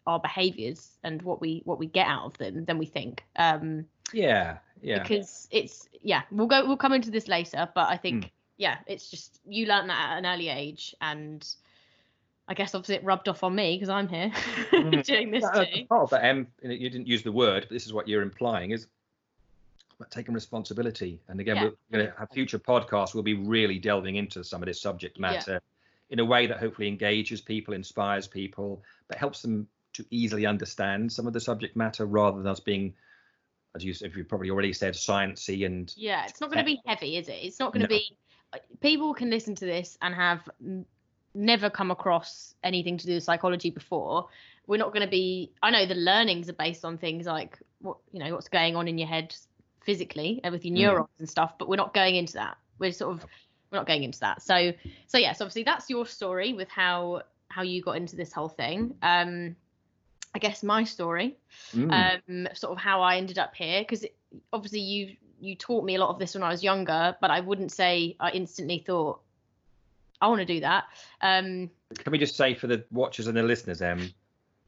our 0.06 0.20
behaviors 0.20 0.98
and 1.04 1.22
what 1.22 1.40
we 1.40 1.62
what 1.64 1.78
we 1.78 1.86
get 1.86 2.06
out 2.06 2.24
of 2.24 2.38
them 2.38 2.64
than 2.64 2.78
we 2.78 2.86
think 2.86 3.24
um 3.36 3.84
yeah 4.12 4.58
yeah 4.82 5.02
because 5.02 5.48
it's 5.50 5.88
yeah 6.02 6.22
we'll 6.30 6.46
go 6.46 6.66
we'll 6.66 6.76
come 6.76 6.92
into 6.92 7.10
this 7.10 7.28
later 7.28 7.68
but 7.74 7.88
i 7.88 7.96
think 7.96 8.24
Mm. 8.24 8.30
yeah 8.56 8.78
it's 8.86 9.10
just 9.10 9.40
you 9.46 9.66
learn 9.66 9.86
that 9.88 10.10
at 10.12 10.18
an 10.18 10.26
early 10.26 10.48
age 10.48 10.94
and 11.00 11.46
i 12.48 12.54
guess 12.54 12.74
obviously 12.74 12.96
it 12.96 13.04
rubbed 13.04 13.28
off 13.28 13.42
on 13.42 13.54
me 13.54 13.76
because 13.76 13.88
i'm 13.88 14.08
here 14.08 14.32
Mm. 14.72 15.04
doing 15.04 15.30
this 15.30 15.44
Uh, 15.44 15.64
too 15.64 15.86
part 15.88 16.02
of 16.02 16.10
that 16.10 16.28
um, 16.28 16.46
you 16.62 16.90
didn't 16.90 17.06
use 17.06 17.22
the 17.22 17.32
word 17.32 17.64
but 17.68 17.70
this 17.70 17.86
is 17.86 17.92
what 17.92 18.08
you're 18.08 18.22
implying 18.22 18.70
is 18.72 18.86
about 19.98 20.10
taking 20.10 20.34
responsibility 20.34 21.20
and 21.28 21.40
again 21.40 21.56
Yeah. 21.56 21.62
we're 21.64 21.98
going 21.98 22.06
to 22.10 22.18
have 22.18 22.30
future 22.30 22.58
podcasts 22.58 23.14
we'll 23.14 23.22
be 23.22 23.34
really 23.34 23.78
delving 23.78 24.16
into 24.16 24.44
some 24.44 24.62
of 24.62 24.66
this 24.66 24.80
subject 24.80 25.16
Yeah. 25.16 25.22
matter 25.22 25.60
in 26.10 26.18
a 26.18 26.24
way 26.24 26.46
that 26.46 26.58
hopefully 26.58 26.88
engages 26.88 27.40
people 27.40 27.74
inspires 27.74 28.28
people 28.28 28.82
but 29.08 29.18
helps 29.18 29.42
them 29.42 29.66
to 29.94 30.04
easily 30.10 30.44
understand 30.46 31.10
some 31.10 31.26
of 31.26 31.32
the 31.32 31.40
subject 31.40 31.76
matter 31.76 32.04
rather 32.06 32.38
than 32.38 32.46
us 32.46 32.60
being 32.60 32.94
as 33.74 33.84
you 33.84 33.94
if 34.02 34.16
you 34.16 34.24
probably 34.24 34.50
already 34.50 34.72
said 34.72 34.94
sciencey 34.94 35.66
and 35.66 35.92
Yeah, 35.96 36.24
it's 36.26 36.40
not 36.40 36.50
going 36.50 36.64
to 36.64 36.70
be 36.70 36.80
heavy, 36.86 37.16
is 37.16 37.28
it? 37.28 37.38
It's 37.42 37.58
not 37.58 37.72
going 37.72 37.86
to 37.86 37.92
No. 37.92 37.96
be. 37.98 38.16
Uh, 38.54 38.58
people 38.80 39.12
can 39.12 39.28
listen 39.28 39.54
to 39.56 39.66
this 39.66 39.98
and 40.00 40.14
have 40.14 40.48
never 41.34 41.68
come 41.68 41.90
across 41.90 42.54
anything 42.64 42.96
to 42.96 43.06
do 43.06 43.14
with 43.14 43.24
psychology 43.24 43.68
before. 43.68 44.28
We're 44.66 44.78
not 44.78 44.92
going 44.94 45.02
to 45.04 45.10
be. 45.10 45.52
I 45.62 45.70
know 45.70 45.84
the 45.84 45.94
learnings 45.94 46.48
are 46.48 46.54
based 46.54 46.86
on 46.86 46.96
things 46.96 47.26
like 47.26 47.58
what 47.80 47.98
you 48.12 48.20
know 48.20 48.32
what's 48.34 48.48
going 48.48 48.76
on 48.76 48.88
in 48.88 48.96
your 48.96 49.08
head 49.08 49.34
physically 49.86 50.40
and 50.44 50.52
with 50.52 50.64
your 50.66 50.74
Mm. 50.76 50.80
neurons 50.92 51.08
and 51.18 51.28
stuff, 51.30 51.56
but 51.58 51.68
we're 51.68 51.76
not 51.76 51.94
going 51.94 52.16
into 52.16 52.34
that. 52.34 52.58
We're 52.78 52.92
sort 52.92 53.14
of 53.14 53.26
we're 53.70 53.78
not 53.78 53.86
going 53.86 54.02
into 54.04 54.20
that. 54.20 54.42
So 54.42 54.72
so 55.06 55.16
yes, 55.18 55.40
obviously 55.40 55.62
that's 55.62 55.88
your 55.88 56.04
story 56.06 56.52
with 56.52 56.68
how 56.68 57.22
how 57.48 57.62
you 57.62 57.80
got 57.82 57.96
into 57.96 58.16
this 58.16 58.32
whole 58.32 58.48
thing. 58.48 58.96
Um, 59.02 59.56
I 60.34 60.38
guess 60.38 60.62
my 60.62 60.84
story, 60.84 61.38
Mm. 61.72 61.90
um, 62.28 62.48
sort 62.54 62.72
of 62.72 62.78
how 62.78 63.00
I 63.00 63.16
ended 63.16 63.38
up 63.38 63.54
here, 63.54 63.80
because 63.80 64.04
obviously 64.52 64.80
you 64.80 65.16
you 65.40 65.54
taught 65.54 65.84
me 65.84 65.94
a 65.94 65.98
lot 65.98 66.10
of 66.10 66.18
this 66.18 66.34
when 66.34 66.42
I 66.42 66.48
was 66.48 66.62
younger, 66.62 67.16
but 67.20 67.30
I 67.30 67.40
wouldn't 67.40 67.70
say 67.72 68.16
I 68.20 68.30
instantly 68.30 68.78
thought 68.86 69.20
I 70.20 70.28
want 70.28 70.40
to 70.40 70.46
do 70.46 70.60
that. 70.60 70.84
Um, 71.20 71.70
Can 71.98 72.10
we 72.10 72.18
just 72.18 72.36
say 72.36 72.54
for 72.54 72.66
the 72.66 72.84
watchers 72.90 73.26
and 73.26 73.36
the 73.36 73.42
listeners, 73.42 73.82
Em, 73.82 74.12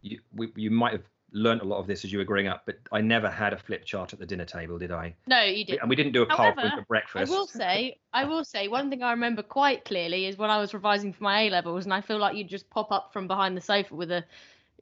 you, 0.03 0.21
we, 0.35 0.53
you 0.57 0.71
might 0.71 0.93
have 0.93 1.05
learnt 1.33 1.61
a 1.61 1.65
lot 1.65 1.79
of 1.79 1.87
this 1.87 2.05
as 2.05 2.13
you 2.13 2.19
were 2.19 2.25
growing 2.25 2.47
up, 2.49 2.63
but 2.65 2.77
I 2.91 3.01
never 3.01 3.29
had 3.31 3.53
a 3.53 3.59
flip 3.59 3.85
chart 3.85 4.13
at 4.13 4.19
the 4.19 4.25
dinner 4.27 4.45
table, 4.47 4.79
did 4.79 4.91
I? 4.91 5.15
no, 5.27 5.43
you 5.43 5.65
did. 5.65 5.79
And 5.81 5.91
we 5.91 5.95
didn't 5.97 6.13
do 6.13 6.23
a 6.23 6.29
However, 6.29 6.61
PowerPoint 6.63 6.75
for 6.75 6.81
I 6.81 6.85
breakfast. 6.85 7.31
will 7.31 7.47
say, 7.47 7.99
I 8.13 8.25
will 8.25 8.45
say, 8.45 8.69
one 8.69 8.89
thing 8.91 9.03
I 9.03 9.11
remember 9.11 9.43
quite 9.43 9.85
clearly 9.85 10.27
is 10.27 10.39
when 10.39 10.51
I 10.51 10.59
was 10.59 10.73
revising 10.73 11.13
for 11.13 11.25
my 11.25 11.43
A 11.43 11.51
levels, 11.51 11.85
and 11.85 11.93
I 11.93 12.01
feel 12.01 12.19
like 12.19 12.35
you'd 12.37 12.49
just 12.49 12.71
pop 12.71 12.91
up 12.93 13.13
from 13.13 13.27
behind 13.29 13.57
the 13.57 13.61
sofa 13.61 13.95
with 13.95 14.11
a, 14.11 14.25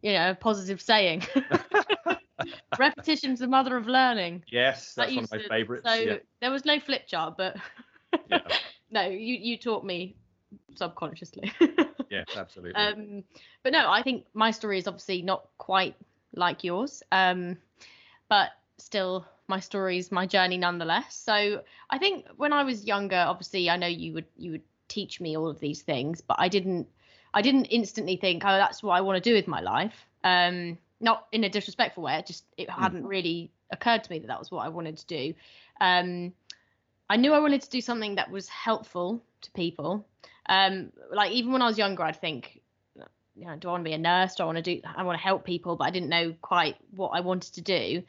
you 0.03 0.13
know, 0.13 0.31
a 0.31 0.35
positive 0.35 0.81
saying. 0.81 1.25
Repetition's 2.79 3.41
the 3.41 3.49
mother 3.49 3.77
of 3.77 3.87
learning. 3.89 4.45
Yes, 4.49 4.95
That 4.95 5.07
that's 5.07 5.15
one 5.17 5.25
of 5.25 5.31
my 5.33 5.39
to- 5.39 5.49
favourites. 5.49 5.85
So 5.89 5.95
yeah. 5.95 6.17
there 6.41 6.51
was 6.51 6.65
no 6.65 6.79
flip 6.79 7.07
chart, 7.07 7.37
but 7.37 7.57
Yeah. 8.31 8.39
no, 8.91 9.07
you 9.09 9.35
you 9.35 9.57
taught 9.59 9.85
me 9.85 10.17
subconsciously. 10.77 11.53
Yes, 12.11 12.27
absolutely. 12.37 12.75
um, 12.81 13.25
but 13.63 13.73
no, 13.73 13.91
I 13.91 14.03
think 14.03 14.27
my 14.33 14.51
story 14.53 14.79
is 14.79 14.87
obviously 14.87 15.23
not 15.23 15.49
quite 15.59 15.97
like 16.37 16.65
yours, 16.65 17.03
um, 17.13 17.57
but 18.29 18.51
still 18.79 19.27
my 19.49 19.61
story 19.61 19.99
is 19.99 20.13
my 20.13 20.27
journey 20.27 20.59
nonetheless. 20.59 21.15
So 21.17 21.63
I 21.91 21.99
think 21.99 22.27
when 22.37 22.53
I 22.53 22.65
was 22.65 22.85
younger, 22.85 23.17
obviously 23.17 23.71
I 23.71 23.77
know 23.77 23.87
you 23.87 24.13
would 24.15 24.27
you 24.37 24.53
would 24.53 24.63
teach 24.89 25.21
me 25.21 25.37
all 25.37 25.49
of 25.49 25.61
these 25.61 25.83
things, 25.83 26.21
but 26.21 26.37
I 26.39 26.49
didn't 26.49 26.89
I 27.35 27.43
didn't 27.43 27.67
instantly 27.67 28.17
think, 28.17 28.45
oh, 28.45 28.57
that's 28.57 28.83
what 28.83 28.93
I 28.93 29.01
want 29.01 29.23
to 29.23 29.31
do 29.31 29.35
with 29.35 29.47
my 29.47 29.61
life. 29.61 30.07
Um, 30.25 30.79
not 31.01 31.27
in 31.33 31.45
a 31.45 31.49
disrespectful 31.49 32.03
way. 32.03 32.15
It 32.17 32.27
just 32.27 32.45
it 32.57 32.71
hadn't 32.71 33.07
really 33.07 33.51
occurred 33.71 34.05
to 34.05 34.11
me 34.11 34.19
that 34.21 34.29
that 34.29 34.39
was 34.39 34.51
what 34.51 34.65
I 34.65 34.69
wanted 34.69 34.97
to 34.99 35.07
do. 35.07 35.35
Um, 35.81 36.33
I 37.09 37.17
knew 37.17 37.33
I 37.33 37.39
wanted 37.39 37.63
to 37.63 37.71
do 37.71 37.81
something 37.81 38.17
that 38.17 38.31
was 38.31 38.49
helpful 38.49 39.23
to 39.43 39.51
people. 39.53 40.07
Um, 40.49 40.93
like 41.13 41.33
even 41.33 41.53
when 41.53 41.63
I 41.63 41.67
was 41.67 41.79
younger, 41.79 42.03
I'd 42.03 42.21
think, 42.21 42.61
you 43.37 43.47
know, 43.47 43.57
do 43.57 43.69
I 43.69 43.73
want 43.73 43.85
to 43.85 43.91
be 43.91 43.95
a 43.95 43.99
nurse? 43.99 44.35
Do 44.35 44.43
I 44.43 44.47
want 44.47 44.57
to 44.57 44.63
do? 44.63 44.81
I 44.85 45.03
want 45.03 45.19
to 45.19 45.23
help 45.23 45.45
people, 45.45 45.77
but 45.77 45.85
I 45.85 45.91
didn't 45.91 46.09
know 46.09 46.35
quite 46.41 46.77
what 46.95 47.09
I 47.09 47.21
wanted 47.21 47.55
to 47.55 47.61
do. 47.61 48.03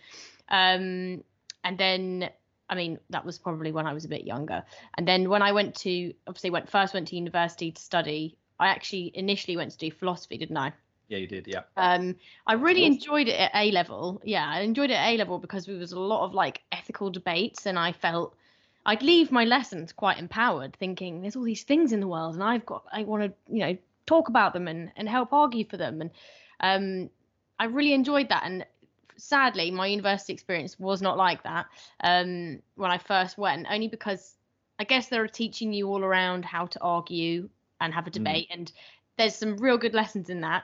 Um, 0.49 1.23
and 1.63 1.77
then, 1.77 2.29
I 2.69 2.75
mean, 2.75 2.99
that 3.09 3.25
was 3.25 3.37
probably 3.37 3.71
when 3.71 3.85
I 3.85 3.93
was 3.93 4.05
a 4.05 4.09
bit 4.09 4.25
younger. 4.25 4.63
And 4.97 5.07
then 5.07 5.29
when 5.29 5.41
I 5.41 5.51
went 5.51 5.75
to, 5.77 6.13
obviously, 6.27 6.49
went 6.49 6.69
first 6.69 6.93
went 6.93 7.09
to 7.09 7.15
university 7.15 7.71
to 7.71 7.81
study. 7.81 8.37
I 8.59 8.67
actually 8.67 9.11
initially 9.13 9.57
went 9.57 9.71
to 9.71 9.77
do 9.77 9.91
philosophy, 9.91 10.37
didn't 10.37 10.57
I? 10.57 10.73
yeah, 11.07 11.17
you 11.17 11.27
did. 11.27 11.47
Yeah. 11.47 11.61
Um, 11.75 12.15
I 12.45 12.53
really 12.53 12.83
enjoyed 12.85 13.27
it 13.27 13.39
at 13.39 13.51
A 13.53 13.71
level. 13.71 14.21
Yeah, 14.23 14.45
I 14.45 14.61
enjoyed 14.61 14.89
it 14.89 14.95
at 14.95 15.09
A 15.09 15.17
level 15.17 15.39
because 15.39 15.65
there 15.65 15.77
was 15.77 15.93
a 15.93 15.99
lot 15.99 16.25
of 16.25 16.33
like 16.33 16.61
ethical 16.71 17.09
debates, 17.09 17.65
and 17.65 17.79
I 17.79 17.93
felt 17.93 18.35
I'd 18.85 19.01
leave 19.01 19.31
my 19.31 19.45
lessons 19.45 19.93
quite 19.93 20.17
empowered, 20.17 20.75
thinking 20.75 21.21
there's 21.21 21.35
all 21.35 21.43
these 21.43 21.63
things 21.63 21.93
in 21.93 21.99
the 21.99 22.07
world, 22.07 22.33
and 22.33 22.43
I've 22.43 22.65
got 22.65 22.83
I 22.91 23.03
want 23.03 23.23
to 23.23 23.53
you 23.53 23.59
know 23.65 23.77
talk 24.07 24.29
about 24.29 24.53
them 24.53 24.67
and 24.67 24.91
and 24.95 25.07
help 25.07 25.31
argue 25.31 25.65
for 25.65 25.77
them, 25.77 26.01
and 26.01 26.11
um, 26.61 27.09
I 27.59 27.65
really 27.65 27.93
enjoyed 27.93 28.29
that. 28.29 28.43
And 28.45 28.65
sadly, 29.17 29.69
my 29.69 29.87
university 29.87 30.33
experience 30.33 30.79
was 30.79 31.01
not 31.01 31.17
like 31.17 31.43
that 31.43 31.67
um, 32.03 32.59
when 32.75 32.89
I 32.89 32.97
first 32.97 33.37
went, 33.37 33.67
only 33.69 33.87
because 33.87 34.35
I 34.79 34.83
guess 34.83 35.07
they 35.09 35.19
were 35.19 35.27
teaching 35.27 35.73
you 35.73 35.87
all 35.89 36.03
around 36.03 36.45
how 36.45 36.65
to 36.67 36.81
argue 36.81 37.49
and 37.79 37.93
have 37.93 38.07
a 38.07 38.11
debate, 38.11 38.47
and 38.49 38.71
there's 39.17 39.35
some 39.35 39.57
real 39.57 39.77
good 39.77 39.93
lessons 39.93 40.29
in 40.29 40.41
that. 40.41 40.63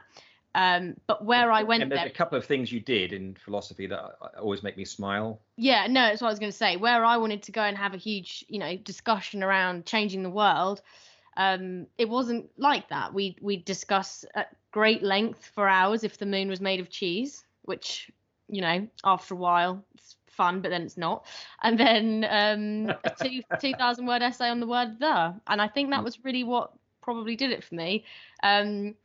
Um, 0.56 0.96
but 1.08 1.26
where 1.26 1.52
I 1.52 1.64
went 1.64 1.82
And 1.82 1.92
there's 1.92 2.02
there, 2.02 2.08
a 2.08 2.12
couple 2.12 2.38
of 2.38 2.46
things 2.46 2.72
you 2.72 2.80
did 2.80 3.12
in 3.12 3.36
philosophy 3.36 3.88
that 3.88 4.18
always 4.40 4.62
make 4.62 4.78
me 4.78 4.86
smile. 4.86 5.42
yeah, 5.58 5.88
no, 5.88 6.02
that's 6.02 6.22
what 6.22 6.28
I 6.28 6.32
was 6.32 6.40
going 6.40 6.52
to 6.52 6.58
say. 6.58 6.78
Where 6.78 7.04
I 7.04 7.18
wanted 7.18 7.42
to 7.44 7.52
go 7.52 7.62
and 7.62 7.76
have 7.76 7.96
a 7.96 7.98
huge, 7.98 8.46
you 8.48 8.60
know, 8.60 8.78
discussion 8.78 9.42
around 9.44 9.88
changing 9.88 10.22
the 10.22 10.30
world, 10.30 10.82
um, 11.38 11.88
it 11.98 12.10
wasn't 12.10 12.50
like 12.58 12.90
that. 12.90 13.14
We 13.14 13.38
we 13.42 13.58
discuss 13.58 14.26
at 14.36 14.56
great 14.72 15.04
length 15.04 15.52
for 15.54 15.68
hours 15.68 16.04
if 16.04 16.18
the 16.18 16.26
moon 16.26 16.50
was 16.50 16.62
made 16.62 16.80
of 16.80 16.90
cheese, 16.90 17.44
which 17.64 18.12
you 18.50 18.62
know, 18.62 18.88
after 19.04 19.34
a 19.34 19.38
while, 19.38 19.84
it's 19.96 20.16
fun, 20.28 20.62
but 20.62 20.70
then 20.70 20.84
it's 20.84 20.98
not. 20.98 21.26
And 21.62 21.80
then 21.80 22.26
um, 22.30 22.96
a 23.04 23.10
two 23.16 23.42
two 23.60 23.74
thousand 23.74 24.06
word 24.06 24.22
essay 24.22 24.50
on 24.50 24.60
the 24.60 24.68
word 24.68 25.00
the, 25.00 25.34
and 25.48 25.62
I 25.62 25.68
think 25.68 25.90
that 25.92 26.04
was 26.04 26.24
really 26.24 26.44
what 26.44 26.72
probably 27.02 27.36
did 27.36 27.52
it 27.52 27.64
for 27.64 27.76
me. 27.76 28.06
Um, 28.44 28.96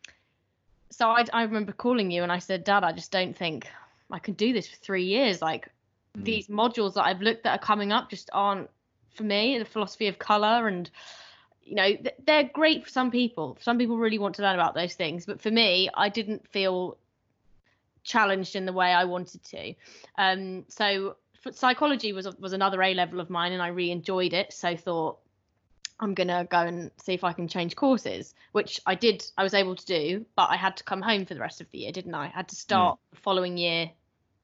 so 0.90 1.08
I, 1.08 1.24
I 1.32 1.42
remember 1.42 1.72
calling 1.72 2.10
you 2.10 2.22
and 2.22 2.32
I 2.32 2.38
said, 2.38 2.64
Dad, 2.64 2.84
I 2.84 2.92
just 2.92 3.12
don't 3.12 3.36
think 3.36 3.68
I 4.10 4.18
can 4.18 4.34
do 4.34 4.52
this 4.52 4.68
for 4.68 4.76
three 4.76 5.04
years. 5.04 5.42
Like 5.42 5.68
Mm. 6.16 6.24
these 6.24 6.48
modules 6.48 6.94
that 6.94 7.04
I've 7.04 7.20
looked 7.20 7.44
that 7.44 7.54
are 7.60 7.62
coming 7.62 7.92
up 7.92 8.08
just 8.08 8.30
aren't 8.32 8.70
for 9.14 9.24
me. 9.24 9.58
The 9.58 9.64
philosophy 9.64 10.08
of 10.08 10.18
color 10.18 10.66
and 10.66 10.90
you 11.68 11.74
know 11.74 11.96
they're 12.26 12.44
great 12.52 12.84
for 12.84 12.90
some 12.90 13.10
people. 13.10 13.58
Some 13.60 13.78
people 13.78 13.98
really 13.98 14.18
want 14.18 14.34
to 14.36 14.42
learn 14.42 14.54
about 14.54 14.74
those 14.74 14.94
things, 14.94 15.26
but 15.26 15.40
for 15.40 15.50
me, 15.50 15.90
I 15.94 16.08
didn't 16.08 16.48
feel 16.48 16.96
challenged 18.04 18.56
in 18.56 18.64
the 18.64 18.72
way 18.72 18.92
I 18.92 19.04
wanted 19.04 19.44
to. 19.44 19.74
Um, 20.16 20.64
so 20.68 21.16
psychology 21.52 22.12
was 22.12 22.26
was 22.38 22.52
another 22.52 22.82
A 22.82 22.94
level 22.94 23.20
of 23.20 23.28
mine, 23.28 23.52
and 23.52 23.62
I 23.62 23.68
really 23.68 23.90
enjoyed 23.90 24.32
it. 24.32 24.52
So 24.52 24.76
thought 24.76 25.18
I'm 26.00 26.14
gonna 26.14 26.46
go 26.50 26.60
and 26.60 26.90
see 26.96 27.12
if 27.12 27.22
I 27.22 27.32
can 27.32 27.48
change 27.48 27.76
courses, 27.76 28.34
which 28.52 28.80
I 28.86 28.94
did. 28.94 29.24
I 29.36 29.42
was 29.42 29.52
able 29.52 29.76
to 29.76 29.86
do, 29.86 30.24
but 30.36 30.48
I 30.50 30.56
had 30.56 30.76
to 30.78 30.84
come 30.84 31.02
home 31.02 31.26
for 31.26 31.34
the 31.34 31.40
rest 31.40 31.60
of 31.60 31.70
the 31.70 31.78
year, 31.78 31.92
didn't 31.92 32.14
I? 32.14 32.26
I 32.26 32.28
had 32.28 32.48
to 32.48 32.56
start 32.56 32.98
the 33.10 33.20
following 33.20 33.58
year 33.58 33.90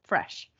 fresh. 0.02 0.50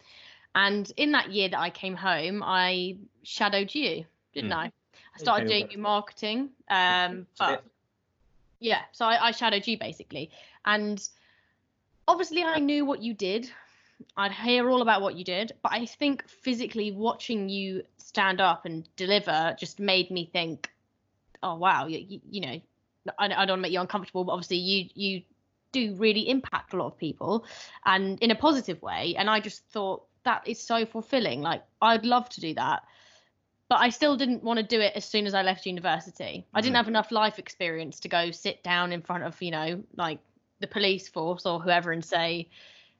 And 0.55 0.91
in 0.97 1.13
that 1.13 1.31
year 1.31 1.49
that 1.49 1.59
I 1.59 1.71
came 1.71 1.97
home, 1.97 2.43
I 2.43 2.97
shadowed 3.23 3.75
you, 3.75 4.07
didn't 4.33 4.53
Mm. 4.53 4.57
I? 4.57 4.73
I 5.15 5.19
started 5.19 5.47
Okay, 5.47 5.61
doing 5.61 5.71
your 5.71 5.81
marketing, 5.81 6.51
um, 6.69 7.27
but 7.39 7.65
yeah, 8.61 8.81
so 8.93 9.07
I, 9.07 9.29
I 9.29 9.31
shadowed 9.31 9.67
you 9.67 9.79
basically, 9.79 10.31
and 10.65 11.07
obviously 12.09 12.43
I 12.43 12.59
knew 12.59 12.85
what 12.85 13.01
you 13.03 13.15
did. 13.15 13.51
I'd 14.17 14.33
hear 14.33 14.69
all 14.69 14.83
about 14.83 15.03
what 15.03 15.15
you 15.17 15.25
did, 15.25 15.53
but 15.63 15.73
I 15.73 15.87
think 15.87 16.29
physically 16.29 16.91
watching 16.91 17.49
you 17.49 17.85
stand 17.97 18.41
up 18.41 18.65
and 18.65 18.89
deliver 18.97 19.55
just 19.59 19.79
made 19.79 20.11
me 20.11 20.29
think, 20.33 20.71
oh 21.43 21.55
wow, 21.55 21.87
you, 21.87 21.99
you, 21.99 22.21
you 22.29 22.41
know, 22.41 22.61
I, 23.19 23.27
I 23.27 23.29
don't 23.29 23.39
want 23.39 23.49
to 23.49 23.57
make 23.59 23.73
you 23.73 23.81
uncomfortable, 23.81 24.25
but 24.25 24.33
obviously 24.33 24.57
you 24.57 24.89
you 24.95 25.23
do 25.73 25.95
really 25.95 26.29
impact 26.29 26.73
a 26.73 26.77
lot 26.77 26.87
of 26.87 26.99
people, 26.99 27.45
and 27.85 28.19
in 28.21 28.31
a 28.31 28.35
positive 28.35 28.81
way. 28.83 29.15
And 29.17 29.31
I 29.31 29.41
just 29.41 29.65
thought 29.67 30.05
that 30.25 30.47
is 30.49 30.61
so 30.61 30.87
fulfilling. 30.87 31.41
Like 31.43 31.63
I'd 31.81 32.05
love 32.05 32.29
to 32.31 32.41
do 32.41 32.55
that, 32.55 32.83
but 33.69 33.77
I 33.81 33.89
still 33.91 34.17
didn't 34.17 34.43
want 34.43 34.59
to 34.59 34.63
do 34.63 34.81
it 34.81 34.93
as 34.95 35.05
soon 35.05 35.27
as 35.27 35.35
I 35.35 35.43
left 35.43 35.67
university. 35.67 36.47
I 36.55 36.61
didn't 36.61 36.75
Mhm. 36.75 36.77
have 36.77 36.89
enough 36.89 37.11
life 37.11 37.39
experience 37.39 38.01
to 38.01 38.09
go 38.09 38.31
sit 38.31 38.63
down 38.63 38.93
in 38.93 39.03
front 39.03 39.25
of 39.25 39.41
you 39.43 39.51
know 39.51 39.83
like 39.97 40.21
the 40.61 40.67
police 40.67 41.09
force 41.09 41.47
or 41.47 41.61
whoever 41.61 41.93
and 41.93 42.05
say 42.05 42.49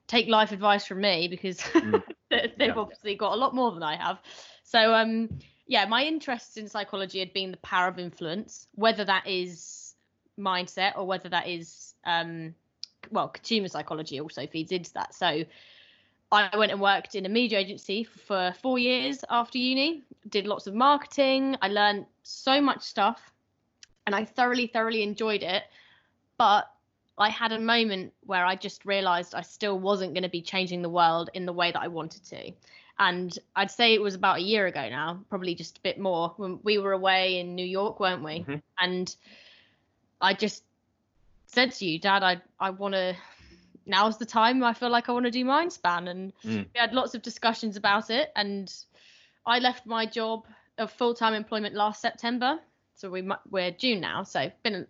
take 0.07 0.27
life 0.27 0.51
advice 0.51 0.85
from 0.85 1.01
me 1.01 1.27
because 1.27 1.61
Mm. 1.83 2.03
they've 2.29 2.51
Yeah. 2.59 2.75
obviously 2.77 3.15
got 3.15 3.33
a 3.33 3.35
lot 3.35 3.55
more 3.55 3.71
than 3.71 3.83
I 3.83 3.95
have. 3.95 4.21
So 4.63 4.93
um 4.93 5.29
yeah, 5.67 5.85
my 5.85 6.03
interests 6.03 6.57
in 6.57 6.67
psychology 6.67 7.19
had 7.19 7.33
been 7.33 7.51
the 7.51 7.57
power 7.57 7.87
of 7.87 7.97
influence, 7.97 8.67
whether 8.75 9.03
that 9.05 9.27
is 9.27 9.95
mindset 10.39 10.95
or 10.97 11.05
whether 11.05 11.29
that 11.29 11.47
is 11.47 11.95
um 12.05 12.53
well, 13.11 13.29
consumer 13.29 13.67
psychology 13.67 14.19
also 14.19 14.47
feeds 14.47 14.71
into 14.71 14.91
that. 14.93 15.13
So 15.13 15.43
I 16.31 16.57
went 16.57 16.71
and 16.71 16.81
worked 16.81 17.15
in 17.15 17.25
a 17.25 17.29
media 17.29 17.59
agency 17.59 18.03
for 18.03 18.53
four 18.61 18.77
years 18.79 19.23
after 19.29 19.57
uni, 19.57 20.03
did 20.29 20.47
lots 20.47 20.67
of 20.67 20.73
marketing. 20.73 21.55
I 21.61 21.67
learned 21.69 22.05
so 22.23 22.59
much 22.59 22.81
stuff 22.81 23.31
and 24.05 24.15
I 24.15 24.25
thoroughly, 24.25 24.67
thoroughly 24.67 25.03
enjoyed 25.03 25.43
it. 25.43 25.63
But 26.37 26.69
I 27.17 27.29
had 27.29 27.51
a 27.53 27.59
moment 27.59 28.11
where 28.25 28.45
I 28.45 28.55
just 28.55 28.85
realized 28.85 29.35
I 29.35 29.41
still 29.41 29.79
wasn't 29.79 30.13
going 30.13 30.23
to 30.23 30.29
be 30.29 30.41
changing 30.41 30.81
the 30.81 30.89
world 30.89 31.29
in 31.33 31.45
the 31.45 31.53
way 31.53 31.71
that 31.71 31.81
I 31.81 31.87
wanted 31.87 32.25
to. 32.25 32.51
And 32.99 33.37
I'd 33.55 33.71
say 33.71 33.93
it 33.93 34.01
was 34.01 34.15
about 34.15 34.37
a 34.37 34.41
year 34.41 34.67
ago 34.67 34.89
now, 34.89 35.19
probably 35.29 35.55
just 35.55 35.77
a 35.77 35.81
bit 35.81 35.99
more, 35.99 36.33
when 36.37 36.59
we 36.63 36.77
were 36.77 36.93
away 36.93 37.39
in 37.39 37.55
New 37.55 37.65
York, 37.65 37.99
weren't 37.99 38.23
we? 38.23 38.39
Mhm. 38.41 38.61
And 38.79 39.15
I 40.21 40.33
just 40.33 40.63
said 41.47 41.71
to 41.73 41.85
you, 41.85 41.99
Dad, 41.99 42.23
I 42.23 42.41
I 42.59 42.69
want 42.71 42.93
to. 42.95 43.15
Now's 43.85 44.17
the 44.17 44.25
time. 44.25 44.63
I 44.63 44.73
feel 44.73 44.89
like 44.89 45.09
I 45.09 45.11
want 45.11 45.25
to 45.25 45.31
do 45.31 45.45
Mindspan, 45.45 46.09
and 46.09 46.33
Mm. 46.43 46.65
we 46.73 46.79
had 46.79 46.93
lots 46.93 47.15
of 47.15 47.21
discussions 47.21 47.77
about 47.77 48.09
it. 48.09 48.31
And 48.35 48.73
I 49.45 49.59
left 49.59 49.85
my 49.85 50.05
job 50.05 50.47
of 50.77 50.91
full 50.91 51.13
time 51.13 51.33
employment 51.33 51.75
last 51.75 52.01
September, 52.01 52.59
so 52.95 53.09
we 53.09 53.27
we're 53.49 53.71
June 53.71 54.01
now, 54.01 54.23
so 54.23 54.51
been 54.63 54.87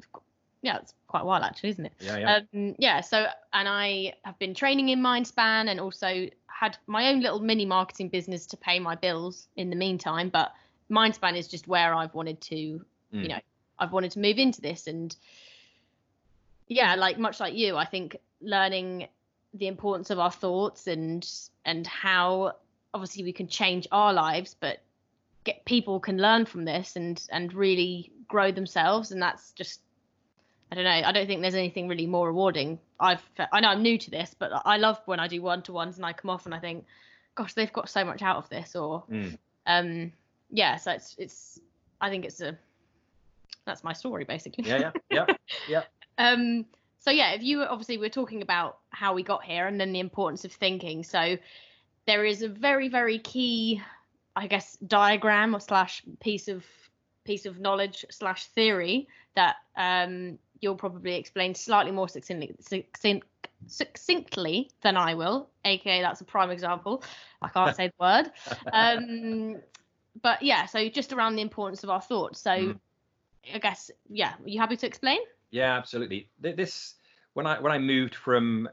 yeah, 0.62 0.78
it's 0.78 0.96
quite 1.08 1.22
a 1.22 1.26
while 1.26 1.44
actually, 1.44 1.70
isn't 1.70 1.86
it? 1.86 1.94
Yeah, 2.00 2.18
yeah. 2.18 2.40
Um, 2.54 2.76
yeah. 2.80 3.02
So, 3.02 3.28
and 3.54 3.68
I 3.68 4.14
have 4.24 4.38
been 4.40 4.56
training 4.56 4.90
in 4.90 5.00
Mindspan 5.00 5.70
and 5.70 5.80
also 5.80 6.28
had 6.48 6.76
my 6.88 7.10
own 7.10 7.20
little 7.22 7.40
mini 7.40 7.66
marketing 7.66 8.10
business 8.10 8.48
to 8.48 8.58
pay 8.58 8.80
my 8.80 8.96
bills 8.96 9.48
in 9.56 9.70
the 9.70 9.76
meantime. 9.76 10.30
But 10.30 10.54
Mindspan 10.90 11.38
is 11.38 11.48
just 11.48 11.68
where 11.68 11.94
I've 11.94 12.16
wanted 12.16 12.42
to, 12.42 12.56
you 12.56 12.86
Mm. 13.14 13.30
know, 13.30 13.40
I've 13.78 13.92
wanted 13.92 14.12
to 14.12 14.20
move 14.20 14.40
into 14.40 14.60
this. 14.60 14.88
And 14.88 15.16
yeah, 16.68 16.96
like 16.96 17.20
much 17.20 17.40
like 17.40 17.54
you, 17.54 17.78
I 17.78 17.86
think 17.86 18.18
learning 18.46 19.08
the 19.54 19.68
importance 19.68 20.10
of 20.10 20.20
our 20.20 20.32
thoughts 20.32 20.88
and 20.88 21.28
and 21.66 21.88
how 21.88 22.54
obviously 22.94 23.24
we 23.24 23.34
can 23.34 23.48
change 23.48 23.88
our 23.92 24.14
lives, 24.14 24.56
but 24.60 24.80
get 25.44 25.64
people 25.66 26.00
can 26.00 26.18
learn 26.18 26.46
from 26.46 26.66
this 26.66 26.96
and 26.96 27.26
and 27.32 27.54
really 27.54 28.12
grow 28.28 28.52
themselves. 28.52 29.12
And 29.12 29.22
that's 29.22 29.52
just 29.52 29.82
I 30.72 30.76
don't 30.76 30.84
know. 30.84 30.90
I 30.90 31.12
don't 31.12 31.28
think 31.28 31.42
there's 31.42 31.56
anything 31.56 31.88
really 31.88 32.08
more 32.08 32.28
rewarding. 32.28 32.80
I've 33.00 33.22
I 33.52 33.60
know 33.60 33.70
I'm 33.70 33.82
new 33.82 33.98
to 33.98 34.12
this, 34.12 34.36
but 34.38 34.52
I 34.66 34.78
love 34.78 35.00
when 35.06 35.20
I 35.20 35.28
do 35.28 35.42
one 35.42 35.62
to 35.64 35.74
ones 35.74 35.98
and 35.98 36.06
I 36.06 36.14
come 36.14 36.30
off 36.30 36.46
and 36.46 36.56
I 36.56 36.60
think, 36.60 36.86
gosh, 37.36 37.54
they've 37.54 37.72
got 37.72 37.90
so 37.90 38.04
much 38.04 38.22
out 38.22 38.38
of 38.38 38.50
this. 38.50 38.76
Or 38.76 39.04
Mm. 39.10 39.38
um, 39.68 40.12
yeah. 40.50 40.78
So 40.78 40.92
it's 40.92 41.16
it's. 41.18 41.60
I 42.02 42.10
think 42.10 42.26
it's 42.26 42.42
a. 42.42 42.58
That's 43.66 43.84
my 43.84 43.94
story 43.94 44.26
basically. 44.26 44.66
Yeah, 44.68 44.92
yeah, 45.10 45.26
yeah. 45.28 45.36
Yeah. 45.70 45.82
um. 46.18 46.66
So 47.06 47.12
yeah, 47.12 47.34
if 47.34 47.44
you 47.44 47.62
obviously 47.62 48.00
we're 48.00 48.10
talking 48.10 48.42
about 48.42 48.80
how 48.90 49.14
we 49.14 49.22
got 49.22 49.44
here 49.44 49.68
and 49.68 49.80
then 49.80 49.94
the 49.94 50.00
importance 50.00 50.44
of 50.44 50.52
thinking. 50.52 51.04
So 51.04 51.38
there 52.08 52.26
is 52.26 52.42
a 52.42 52.50
very 52.50 52.90
very 52.90 53.20
key, 53.20 53.80
I 54.36 54.48
guess, 54.48 54.76
diagram 54.78 55.56
or 55.56 55.60
slash 55.60 56.02
piece 56.20 56.48
of 56.48 56.66
piece 57.24 57.46
of 57.46 57.60
knowledge 57.60 58.06
slash 58.10 58.48
theory 58.48 59.08
that 59.36 59.58
um, 59.78 60.40
you'll 60.62 60.76
probably 60.76 61.14
explain 61.14 61.54
slightly 61.54 61.92
more 61.92 62.10
succinctly, 62.10 62.56
succinct, 62.60 63.28
succinctly 63.68 64.72
than 64.82 64.98
I 64.98 65.14
will. 65.14 65.50
AKA, 65.64 66.02
that's 66.02 66.22
a 66.22 66.26
prime 66.26 66.50
example. 66.50 67.04
I 67.40 67.50
can't 67.50 67.76
say 67.76 67.88
the 67.90 68.04
word. 68.04 68.32
Um, 68.74 69.62
but 70.24 70.42
yeah, 70.42 70.66
so 70.66 70.90
just 70.90 71.14
around 71.14 71.36
the 71.36 71.44
importance 71.44 71.84
of 71.84 71.92
our 71.92 72.02
thoughts. 72.02 72.40
So 72.40 72.50
Mm. 72.52 72.80
I 73.54 73.60
guess, 73.60 73.92
yeah, 74.10 74.34
are 74.44 74.50
you 74.50 74.60
happy 74.60 74.78
to 74.78 74.88
explain? 74.88 75.20
Yeah, 75.52 75.78
absolutely. 75.78 76.30
This 76.40 76.96
when 77.34 77.46
I 77.48 77.60
when 77.60 77.72
I 77.72 77.78
moved 77.78 78.16
from 78.16 78.70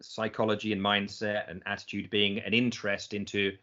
psychology 0.00 0.72
and 0.72 0.80
mindset 0.80 1.50
and 1.50 1.62
attitude 1.66 2.10
being 2.10 2.38
an 2.38 2.54
interest 2.54 3.14
into, 3.14 3.56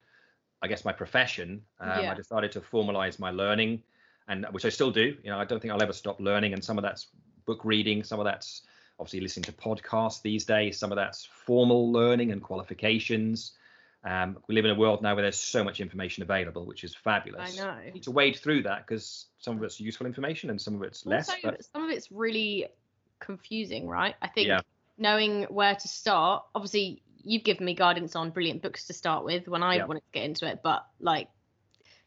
I 0.61 0.67
guess 0.67 0.83
my 0.83 0.91
profession, 0.91 1.61
um, 1.79 1.89
Yeah. 1.89 2.11
I 2.11 2.13
decided 2.13 2.51
to 2.53 2.61
formalize 2.61 3.19
my 3.19 3.31
learning, 3.31 3.83
and 4.27 4.45
which 4.51 4.65
I 4.65 4.69
still 4.69 4.91
do. 4.91 5.15
You 5.23 5.29
know, 5.29 5.39
I 5.39 5.45
don't 5.45 5.61
think 5.61 5.73
I'll 5.73 5.81
ever 5.81 5.93
stop 5.93 6.19
learning, 6.19 6.53
and 6.53 6.63
some 6.63 6.77
of 6.77 6.83
that's 6.83 7.07
book 7.45 7.63
reading, 7.63 8.03
some 8.03 8.19
of 8.19 8.25
that's 8.25 8.63
obviously 8.99 9.19
listening 9.19 9.43
to 9.43 9.51
podcasts 9.51 10.21
these 10.21 10.45
days, 10.45 10.77
some 10.79 10.91
of 10.91 10.95
that's 10.95 11.25
formal 11.25 11.91
learning 11.91 12.31
and 12.31 12.41
qualifications. 12.41 13.53
Um, 14.05 14.37
we 14.47 14.53
live 14.53 14.65
in 14.65 14.71
a 14.71 14.75
world 14.75 15.01
now 15.01 15.15
where 15.15 15.23
there's 15.23 15.39
so 15.39 15.63
much 15.63 15.79
information 15.79 16.21
available, 16.21 16.65
which 16.65 16.83
is 16.83 16.95
fabulous. 16.95 17.59
I 17.59 17.63
know. 17.63 17.81
You 17.87 17.91
need 17.93 18.03
to 18.03 18.11
wade 18.11 18.35
through 18.37 18.63
that 18.63 18.85
because 18.85 19.25
some 19.39 19.57
of 19.57 19.63
it's 19.63 19.79
useful 19.79 20.05
information 20.05 20.51
and 20.51 20.61
some 20.61 20.75
of 20.75 20.83
it's 20.83 21.05
less. 21.05 21.27
Also, 21.29 21.41
but 21.43 21.65
some 21.73 21.83
of 21.83 21.89
it's 21.89 22.11
really 22.11 22.67
confusing, 23.19 23.87
right? 23.87 24.15
I 24.21 24.27
think 24.27 24.47
Yeah. 24.47 24.61
knowing 24.99 25.43
where 25.45 25.73
to 25.73 25.87
start. 25.87 26.43
Obviously, 26.53 27.01
you've 27.23 27.43
given 27.43 27.65
me 27.65 27.73
guidance 27.73 28.15
on 28.15 28.29
brilliant 28.29 28.61
books 28.61 28.85
to 28.87 28.93
start 28.93 29.25
with 29.25 29.47
when 29.47 29.63
I 29.63 29.77
Yeah. 29.77 29.85
wanted 29.85 30.01
to 30.01 30.11
get 30.11 30.25
into 30.25 30.47
it, 30.47 30.59
but 30.63 30.85
like, 30.99 31.29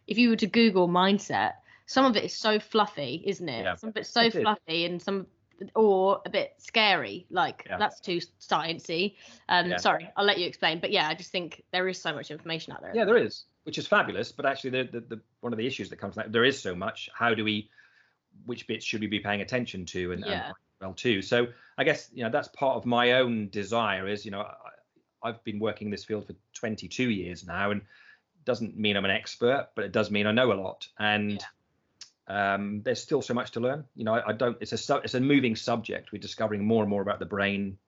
if 0.07 0.19
you 0.19 0.31
were 0.31 0.37
to 0.37 0.47
Google 0.47 0.87
mindset, 0.89 1.55
some 1.87 2.05
of 2.05 2.17
it 2.17 2.23
is 2.25 2.39
so 2.39 2.61
fluffy, 2.61 3.25
isn't 3.27 3.49
it? 3.49 3.65
Yeah. 3.65 3.75
Some 3.75 3.91
of 3.91 3.97
it's 3.97 4.09
so 4.11 4.23
It 4.23 4.37
is. 4.37 4.43
fluffy, 4.43 4.85
and 4.85 5.03
some 5.03 5.27
or 5.75 6.21
a 6.25 6.31
bit 6.31 6.55
scary. 6.59 7.27
Like 7.31 7.67
Yeah. 7.69 7.79
that's 7.79 8.01
too 8.01 8.21
sciencey. 8.41 9.17
Um, 9.49 9.71
Yeah. 9.71 9.77
sorry, 9.79 10.11
I'll 10.17 10.25
let 10.25 10.39
you 10.39 10.47
explain. 10.47 10.81
But 10.81 10.91
yeah, 10.91 11.09
I 11.09 11.15
just 11.15 11.31
think 11.31 11.65
there 11.73 11.89
is 11.89 12.01
so 12.01 12.13
much 12.15 12.31
information 12.31 12.73
out 12.73 12.83
there. 12.83 12.93
Yeah, 12.95 13.05
there 13.05 13.17
is, 13.17 13.45
which 13.65 13.79
is 13.79 13.87
fabulous. 13.87 14.33
But 14.33 14.47
actually, 14.47 14.71
the, 14.71 14.85
the, 14.85 15.01
the 15.01 15.21
one 15.41 15.53
of 15.53 15.59
the 15.59 15.67
issues 15.67 15.91
that 15.91 15.97
comes 15.97 16.15
from 16.15 16.25
that 16.25 16.33
there 16.33 16.45
is 16.45 16.61
so 16.61 16.75
much. 16.75 17.09
How 17.15 17.35
do 17.35 17.45
we, 17.45 17.71
which 18.47 18.67
bits 18.67 18.85
should 18.85 19.01
we 19.01 19.07
be 19.07 19.21
paying 19.21 19.41
attention 19.41 19.85
to, 19.87 20.13
and, 20.13 20.25
and 20.25 20.55
well 20.81 20.95
too. 20.95 21.23
So 21.23 21.49
I 21.77 21.85
guess 21.85 22.09
you 22.13 22.25
know 22.25 22.31
that's 22.31 22.49
part 22.49 22.77
of 22.77 22.87
my 22.87 23.13
own 23.13 23.49
desire 23.51 24.07
is 24.09 24.25
you 24.25 24.31
know 24.31 24.41
I, 24.41 25.29
I've 25.29 25.43
been 25.45 25.59
working 25.59 25.89
in 25.89 25.91
this 25.91 26.05
field 26.05 26.27
for 26.27 26.35
22 26.55 27.11
years 27.11 27.47
now, 27.47 27.71
and 27.71 27.83
doesn't 28.45 28.77
mean 28.79 28.97
I'm 28.97 29.05
an 29.05 29.11
expert, 29.11 29.69
but 29.75 29.85
it 29.85 29.93
does 29.93 30.11
mean 30.11 30.27
I 30.27 30.33
know 30.33 30.53
a 30.53 30.55
lot. 30.55 30.89
And 30.99 31.45
um, 32.29 32.83
there's 32.85 33.01
still 33.01 33.23
so 33.23 33.35
much 33.35 33.51
to 33.53 33.61
learn. 33.61 33.85
You 33.97 34.05
know, 34.05 34.15
I, 34.15 34.29
I 34.29 34.33
don't. 34.33 34.57
It's 34.61 34.73
a 34.73 34.79
su- 34.79 35.01
it's 35.03 35.15
a 35.15 35.21
moving 35.21 35.57
subject. 35.57 36.13
We're 36.13 36.19
discovering 36.21 36.65
more 36.65 36.83
and 36.83 36.91
more 36.91 37.03
about 37.03 37.19
the 37.19 37.27
brain 37.27 37.79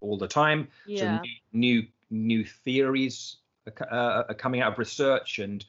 all 0.00 0.18
the 0.18 0.28
time. 0.28 0.68
Yeah. 0.86 1.18
So 1.18 1.22
new 1.22 1.80
new, 1.80 1.86
new 2.10 2.44
theories 2.44 3.36
are, 3.66 3.88
uh, 3.90 4.24
are 4.28 4.34
coming 4.34 4.60
out 4.60 4.72
of 4.72 4.78
research 4.78 5.38
and 5.38 5.64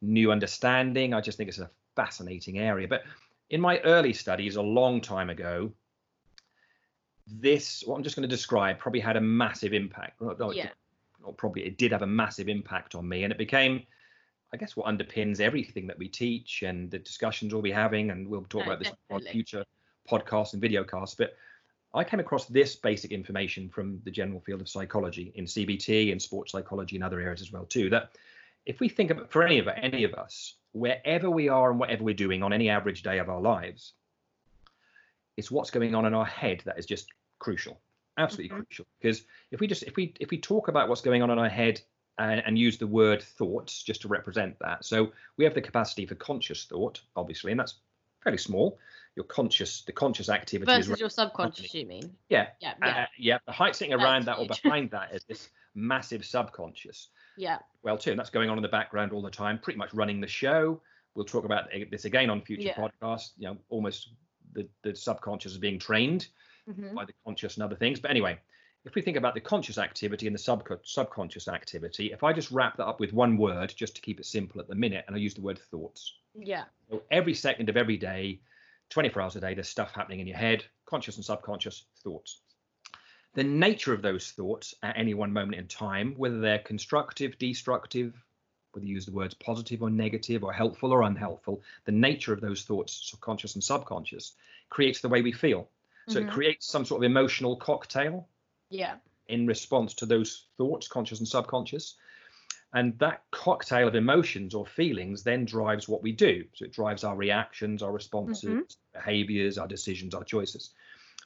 new 0.00 0.30
understanding. 0.30 1.14
I 1.14 1.20
just 1.20 1.36
think 1.36 1.48
it's 1.48 1.58
a 1.58 1.70
fascinating 1.96 2.58
area. 2.58 2.86
But 2.86 3.02
in 3.50 3.60
my 3.60 3.80
early 3.80 4.12
studies, 4.12 4.56
a 4.56 4.62
long 4.62 5.00
time 5.00 5.28
ago, 5.28 5.72
this 7.26 7.82
what 7.86 7.96
I'm 7.96 8.04
just 8.04 8.14
going 8.14 8.28
to 8.28 8.34
describe 8.34 8.78
probably 8.78 9.00
had 9.00 9.16
a 9.16 9.20
massive 9.20 9.72
impact. 9.72 10.20
Well, 10.20 10.54
Yeah. 10.54 10.70
Or 11.24 11.32
probably 11.32 11.64
it 11.64 11.78
did 11.78 11.90
have 11.90 12.02
a 12.02 12.06
massive 12.06 12.48
impact 12.48 12.94
on 12.94 13.08
me, 13.08 13.24
and 13.24 13.32
it 13.32 13.38
became. 13.38 13.82
I 14.54 14.56
guess 14.56 14.76
what 14.76 14.86
underpins 14.86 15.40
everything 15.40 15.88
that 15.88 15.98
we 15.98 16.06
teach 16.06 16.62
and 16.62 16.88
the 16.88 17.00
discussions 17.00 17.52
we'll 17.52 17.60
be 17.60 17.72
having, 17.72 18.12
and 18.12 18.28
we'll 18.28 18.44
talk 18.44 18.64
No, 18.64 18.72
about 18.72 18.78
this 18.78 18.92
on 19.10 19.20
future 19.22 19.64
podcasts 20.08 20.52
and 20.52 20.62
videocasts. 20.62 21.16
But 21.18 21.34
I 21.92 22.04
came 22.04 22.20
across 22.20 22.46
this 22.46 22.76
basic 22.76 23.10
information 23.10 23.68
from 23.68 24.00
the 24.04 24.12
general 24.12 24.40
field 24.40 24.60
of 24.60 24.68
psychology 24.68 25.32
in 25.34 25.46
CBT 25.46 26.12
and 26.12 26.22
sports 26.22 26.52
psychology 26.52 26.94
and 26.94 27.04
other 27.04 27.20
areas 27.20 27.40
as 27.40 27.50
well 27.50 27.64
too. 27.64 27.90
That 27.90 28.10
if 28.64 28.78
we 28.78 28.88
think 28.88 29.10
of 29.10 29.28
for 29.28 29.42
any 29.42 29.58
of 29.58 29.66
any 29.66 30.04
of 30.04 30.14
us, 30.14 30.54
wherever 30.70 31.28
we 31.28 31.48
are 31.48 31.72
and 31.72 31.80
whatever 31.80 32.04
we're 32.04 32.14
doing 32.14 32.44
on 32.44 32.52
any 32.52 32.70
average 32.70 33.02
day 33.02 33.18
of 33.18 33.28
our 33.28 33.40
lives, 33.40 33.94
it's 35.36 35.50
what's 35.50 35.72
going 35.72 35.96
on 35.96 36.06
in 36.06 36.14
our 36.14 36.24
head 36.24 36.62
that 36.64 36.78
is 36.78 36.86
just 36.86 37.08
crucial, 37.40 37.80
absolutely 38.18 38.56
Mhm. 38.56 38.66
crucial. 38.66 38.86
Because 39.00 39.24
if 39.50 39.58
we 39.58 39.66
just 39.66 39.82
if 39.82 39.96
we 39.96 40.14
if 40.20 40.30
we 40.30 40.38
talk 40.38 40.68
about 40.68 40.88
what's 40.88 41.02
going 41.02 41.22
on 41.22 41.30
in 41.30 41.40
our 41.40 41.48
head 41.48 41.80
and, 42.18 42.42
and 42.46 42.58
use 42.58 42.78
the 42.78 42.86
word 42.86 43.22
thoughts 43.22 43.82
just 43.82 44.02
to 44.02 44.08
represent 44.08 44.56
that, 44.60 44.84
so 44.84 45.12
we 45.36 45.44
have 45.44 45.54
the 45.54 45.60
capacity 45.62 46.06
for 46.06 46.14
conscious 46.14 46.64
thought, 46.64 47.00
obviously, 47.16 47.50
and 47.50 47.58
that's 47.60 47.74
fairly 48.22 48.38
small. 48.38 48.78
Your 49.16 49.24
conscious 49.24 49.82
the 49.82 49.92
conscious 49.92 50.28
activity 50.28 50.72
Versus 50.72 50.98
your 50.98 51.08
subconscious, 51.10 51.72
you 51.74 51.86
mean? 51.86 52.16
yeah 52.28 52.48
Yeah. 52.60 52.74
uh, 52.82 52.86
Yeah. 52.86 53.06
yeah, 53.18 53.38
the 53.46 53.52
height 53.52 53.76
sitting 53.76 53.92
That's 53.92 54.02
around 54.02 54.24
that 54.26 54.38
or 54.38 54.46
behind 54.46 54.90
that 54.90 55.12
is 55.14 55.24
this 55.24 55.50
massive 55.74 56.24
subconscious. 56.24 57.08
yeah. 57.36 57.58
Well, 57.82 57.98
too, 57.98 58.10
and 58.12 58.18
that's 58.18 58.30
going 58.30 58.48
on 58.50 58.56
in 58.58 58.62
the 58.62 58.68
background 58.68 59.12
all 59.12 59.22
the 59.22 59.30
time, 59.30 59.58
pretty 59.58 59.78
much 59.78 59.92
running 59.92 60.20
the 60.20 60.26
show. 60.26 60.80
We'll 61.14 61.26
talk 61.26 61.44
about 61.44 61.68
this 61.90 62.06
again 62.06 62.30
on 62.30 62.40
future 62.42 62.68
Yeah. 62.68 62.76
podcasts. 62.76 63.32
You 63.36 63.48
know, 63.48 63.58
almost 63.68 64.10
the 64.52 64.68
the 64.82 64.94
subconscious 64.96 65.52
is 65.52 65.58
being 65.58 65.78
trained 65.78 66.28
Mhm. 66.68 66.94
by 66.94 67.04
the 67.04 67.12
conscious 67.24 67.54
and 67.54 67.62
other 67.62 67.76
things. 67.76 68.00
But 68.00 68.10
anyway, 68.10 68.40
if 68.84 68.94
we 68.94 69.02
think 69.02 69.16
about 69.16 69.34
the 69.34 69.40
conscious 69.40 69.78
activity 69.78 70.26
and 70.26 70.34
the 70.36 70.40
subco- 70.40 70.78
subconscious 70.82 71.48
activity, 71.48 72.12
if 72.12 72.22
I 72.22 72.32
just 72.32 72.50
wrap 72.50 72.76
that 72.76 72.86
up 72.86 73.00
with 73.00 73.12
one 73.12 73.38
word, 73.38 73.72
just 73.74 73.96
to 73.96 74.02
keep 74.02 74.20
it 74.20 74.26
simple 74.26 74.60
at 74.60 74.68
the 74.68 74.74
minute, 74.74 75.04
and 75.06 75.16
I 75.16 75.18
use 75.18 75.34
the 75.34 75.40
word 75.40 75.58
thoughts. 75.58 76.14
Yeah. 76.34 76.64
So 76.90 77.02
every 77.10 77.34
second 77.34 77.70
of 77.70 77.76
every 77.76 77.96
day, 77.96 78.40
24 78.90 79.22
hours 79.22 79.36
a 79.36 79.40
day, 79.40 79.54
there's 79.54 79.68
stuff 79.68 79.92
happening 79.92 80.20
in 80.20 80.26
your 80.26 80.36
head, 80.36 80.64
conscious 80.84 81.16
and 81.16 81.24
subconscious 81.24 81.86
thoughts. 82.02 82.40
The 83.32 83.44
nature 83.44 83.94
of 83.94 84.02
those 84.02 84.30
thoughts 84.30 84.74
at 84.82 84.96
any 84.96 85.14
one 85.14 85.32
moment 85.32 85.58
in 85.58 85.66
time, 85.66 86.14
whether 86.16 86.38
they're 86.38 86.58
constructive, 86.58 87.38
destructive, 87.38 88.14
whether 88.72 88.86
you 88.86 88.94
use 88.94 89.06
the 89.06 89.12
words 89.12 89.34
positive 89.34 89.82
or 89.82 89.90
negative 89.90 90.44
or 90.44 90.52
helpful 90.52 90.92
or 90.92 91.02
unhelpful, 91.02 91.62
the 91.84 91.92
nature 91.92 92.32
of 92.32 92.40
those 92.40 92.62
thoughts, 92.62 93.14
conscious 93.20 93.54
and 93.54 93.64
subconscious, 93.64 94.34
creates 94.68 95.00
the 95.00 95.08
way 95.08 95.22
we 95.22 95.32
feel. 95.32 95.68
So 96.08 96.20
Mhm. 96.20 96.28
it 96.28 96.30
creates 96.30 96.66
some 96.66 96.84
sort 96.84 97.02
of 97.02 97.10
emotional 97.10 97.56
cocktail 97.56 98.28
Yeah. 98.74 98.96
in 99.28 99.46
response 99.46 99.94
to 99.94 100.06
those 100.06 100.48
thoughts, 100.58 100.88
conscious 100.88 101.18
and 101.20 101.28
subconscious. 101.28 101.96
And 102.74 102.98
that 102.98 103.24
cocktail 103.30 103.88
of 103.88 103.94
emotions 103.94 104.54
or 104.54 104.66
feelings 104.66 105.22
then 105.22 105.44
drives 105.44 105.88
what 105.88 106.02
we 106.02 106.12
do. 106.12 106.44
So 106.54 106.64
it 106.64 106.72
drives 106.72 107.04
our 107.04 107.16
reactions, 107.16 107.82
our 107.82 107.92
responses, 107.92 108.56
Mhm. 108.56 108.76
behaviors, 108.92 109.58
our 109.58 109.68
decisions, 109.68 110.14
our 110.14 110.24
choices. 110.24 110.74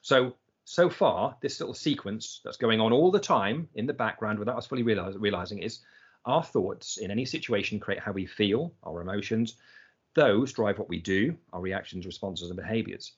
So, 0.03 0.37
so 0.65 0.91
far, 0.91 1.37
this 1.41 1.61
little 1.61 1.75
sequence 1.75 2.41
that's 2.45 2.59
going 2.59 2.81
on 2.81 2.93
all 2.93 3.11
the 3.11 3.19
time 3.21 3.69
in 3.75 3.87
the 3.87 3.95
background 3.95 4.39
without 4.39 4.59
us 4.59 4.67
fully 4.67 4.83
realize, 4.83 5.17
realizing 5.17 5.59
is 5.63 5.81
our 6.27 6.45
thoughts 6.45 6.99
in 6.99 7.11
any 7.11 7.25
situation 7.25 7.81
create 7.81 8.01
how 8.01 8.13
we 8.13 8.27
feel, 8.27 8.75
our 8.83 9.01
emotions. 9.01 9.57
Those 10.15 10.53
drive 10.53 10.79
what 10.79 10.89
we 10.89 11.01
do, 11.01 11.39
our 11.53 11.61
reactions, 11.61 12.07
responses, 12.07 12.51
and 12.51 12.57
behaviors. 12.57 13.15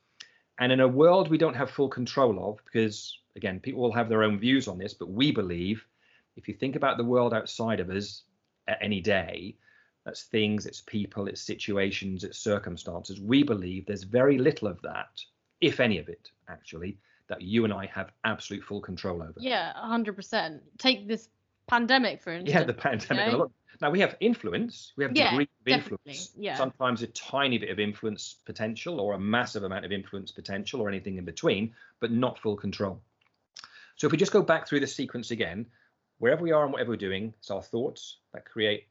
And 0.60 0.70
in 0.70 0.80
a 0.80 0.88
world 0.88 1.28
we 1.30 1.38
don't 1.38 1.56
have 1.56 1.70
full 1.70 1.88
control 1.88 2.50
of, 2.50 2.58
because 2.64 3.18
again, 3.34 3.60
people 3.60 3.82
will 3.82 3.92
have 3.92 4.08
their 4.08 4.22
own 4.22 4.38
views 4.38 4.68
on 4.68 4.78
this, 4.78 4.94
but 4.94 5.10
we 5.10 5.32
believe 5.32 5.84
if 6.36 6.46
you 6.46 6.54
think 6.54 6.76
about 6.76 6.96
the 6.96 7.04
world 7.04 7.34
outside 7.34 7.80
of 7.80 7.90
us 7.90 8.22
at 8.68 8.78
any 8.80 9.00
day, 9.00 9.56
that's 10.04 10.24
things, 10.24 10.66
it's 10.66 10.82
people, 10.82 11.26
it's 11.26 11.40
situations, 11.40 12.24
it's 12.24 12.38
circumstances. 12.38 13.20
We 13.20 13.42
believe 13.42 13.86
there's 13.86 14.04
very 14.04 14.38
little 14.38 14.68
of 14.68 14.80
that, 14.82 15.20
if 15.60 15.80
any 15.80 15.98
of 15.98 16.08
it, 16.08 16.30
actually 16.48 16.98
that 17.30 17.40
you 17.40 17.64
and 17.64 17.72
I 17.72 17.86
have 17.86 18.10
absolute 18.24 18.62
full 18.62 18.80
control 18.80 19.22
over. 19.22 19.34
Yeah, 19.38 19.72
hundred 19.74 20.16
percent. 20.16 20.62
Take 20.78 21.08
this 21.08 21.28
pandemic 21.68 22.20
for 22.20 22.32
instance. 22.32 22.52
Yeah, 22.52 22.64
the 22.64 22.74
pandemic. 22.74 23.32
know? 23.32 23.50
Now 23.80 23.90
we 23.90 24.00
have 24.00 24.16
influence. 24.20 24.92
We 24.96 25.04
have 25.04 25.16
Yeah, 25.16 25.30
degree 25.30 25.44
of 25.44 25.64
definitely, 25.64 26.12
influence. 26.12 26.32
yeah. 26.36 26.56
Sometimes 26.56 27.02
a 27.02 27.06
tiny 27.08 27.58
bit 27.58 27.70
of 27.70 27.78
influence 27.78 28.36
potential, 28.44 29.00
or 29.00 29.14
a 29.14 29.18
massive 29.18 29.62
amount 29.62 29.84
of 29.84 29.92
influence 29.92 30.32
potential, 30.32 30.80
or 30.80 30.88
anything 30.88 31.16
in 31.16 31.24
between, 31.24 31.74
but 32.00 32.10
not 32.10 32.38
full 32.38 32.56
control. 32.56 33.02
So 33.96 34.06
if 34.06 34.12
we 34.12 34.18
just 34.18 34.32
go 34.32 34.42
back 34.42 34.66
through 34.66 34.80
the 34.80 34.86
sequence 34.86 35.30
again, 35.30 35.66
wherever 36.18 36.42
we 36.42 36.52
are 36.52 36.64
and 36.64 36.72
whatever 36.72 36.90
we're 36.90 36.96
doing, 36.96 37.34
it's 37.38 37.50
our 37.50 37.62
thoughts 37.62 38.18
that 38.32 38.44
create 38.44 38.88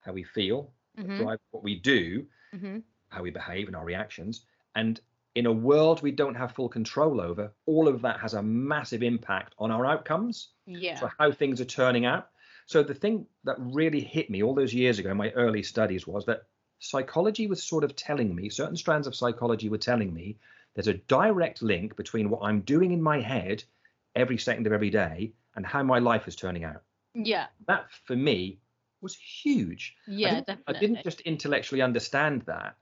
how 0.00 0.12
we 0.12 0.24
feel, 0.24 0.72
Mhm. 0.96 1.16
drive 1.16 1.40
what 1.50 1.62
we 1.62 1.76
do, 1.76 2.26
Mhm. 2.54 2.82
how 3.08 3.22
we 3.22 3.30
behave, 3.30 3.66
and 3.66 3.76
our 3.76 3.84
reactions. 3.84 4.44
And 4.74 5.00
in 5.34 5.46
a 5.46 5.52
world 5.52 6.02
we 6.02 6.10
don't 6.10 6.34
have 6.34 6.52
full 6.52 6.68
control 6.68 7.20
over, 7.20 7.52
all 7.66 7.86
of 7.88 8.02
that 8.02 8.20
has 8.20 8.34
a 8.34 8.42
massive 8.42 9.02
impact 9.02 9.54
on 9.58 9.70
our 9.70 9.86
outcomes 9.86 10.50
Yeah. 10.66 10.98
So 10.98 11.10
how 11.18 11.32
things 11.32 11.60
are 11.60 11.64
turning 11.64 12.04
out. 12.04 12.30
So 12.68 12.82
the 12.82 12.92
thing 12.92 13.24
that 13.44 13.56
really 13.58 14.00
hit 14.00 14.28
me 14.28 14.42
all 14.42 14.54
those 14.54 14.74
years 14.74 14.98
ago 14.98 15.10
in 15.10 15.16
my 15.16 15.30
early 15.30 15.62
studies 15.62 16.06
was 16.06 16.26
that 16.26 16.42
psychology 16.80 17.46
was 17.46 17.62
sort 17.62 17.82
of 17.82 17.96
telling 17.96 18.34
me, 18.34 18.50
certain 18.50 18.76
strands 18.76 19.06
of 19.06 19.16
psychology 19.16 19.70
were 19.70 19.78
telling 19.78 20.12
me 20.12 20.36
there's 20.74 20.86
a 20.86 20.92
direct 20.92 21.62
link 21.62 21.96
between 21.96 22.28
what 22.28 22.42
I'm 22.42 22.60
doing 22.60 22.92
in 22.92 23.02
my 23.02 23.22
head 23.22 23.64
every 24.14 24.36
second 24.36 24.66
of 24.66 24.74
every 24.74 24.90
day 24.90 25.32
and 25.56 25.64
how 25.64 25.82
my 25.82 25.98
life 25.98 26.28
is 26.28 26.36
turning 26.36 26.62
out. 26.62 26.82
Yeah. 27.14 27.46
That 27.68 27.86
for 28.04 28.14
me 28.14 28.58
was 29.00 29.14
huge. 29.16 29.96
I 30.06 30.10
Yeah, 30.10 30.28
didn't, 30.34 30.46
definitely. 30.48 30.76
I 30.76 30.78
didn't 30.78 31.04
just 31.04 31.20
intellectually 31.22 31.80
understand 31.80 32.42
that 32.42 32.76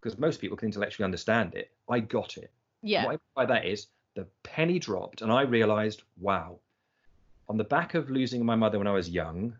because 0.00 0.18
most 0.18 0.40
people 0.40 0.56
can 0.56 0.66
intellectually 0.66 1.04
understand 1.04 1.54
it. 1.54 1.70
I 1.88 2.00
got 2.00 2.36
it. 2.38 2.50
Yeah. 2.82 3.04
What 3.04 3.10
I 3.10 3.12
mean 3.12 3.20
by 3.36 3.46
that 3.46 3.66
is 3.66 3.86
the 4.16 4.26
penny 4.42 4.80
dropped, 4.80 5.22
and 5.22 5.30
I 5.30 5.42
realized, 5.42 6.02
wow, 6.18 6.58
on 7.50 7.56
the 7.56 7.64
back 7.64 7.94
of 7.94 8.08
losing 8.08 8.46
my 8.46 8.54
mother 8.54 8.78
when 8.78 8.86
I 8.86 8.92
was 8.92 9.10
young, 9.10 9.58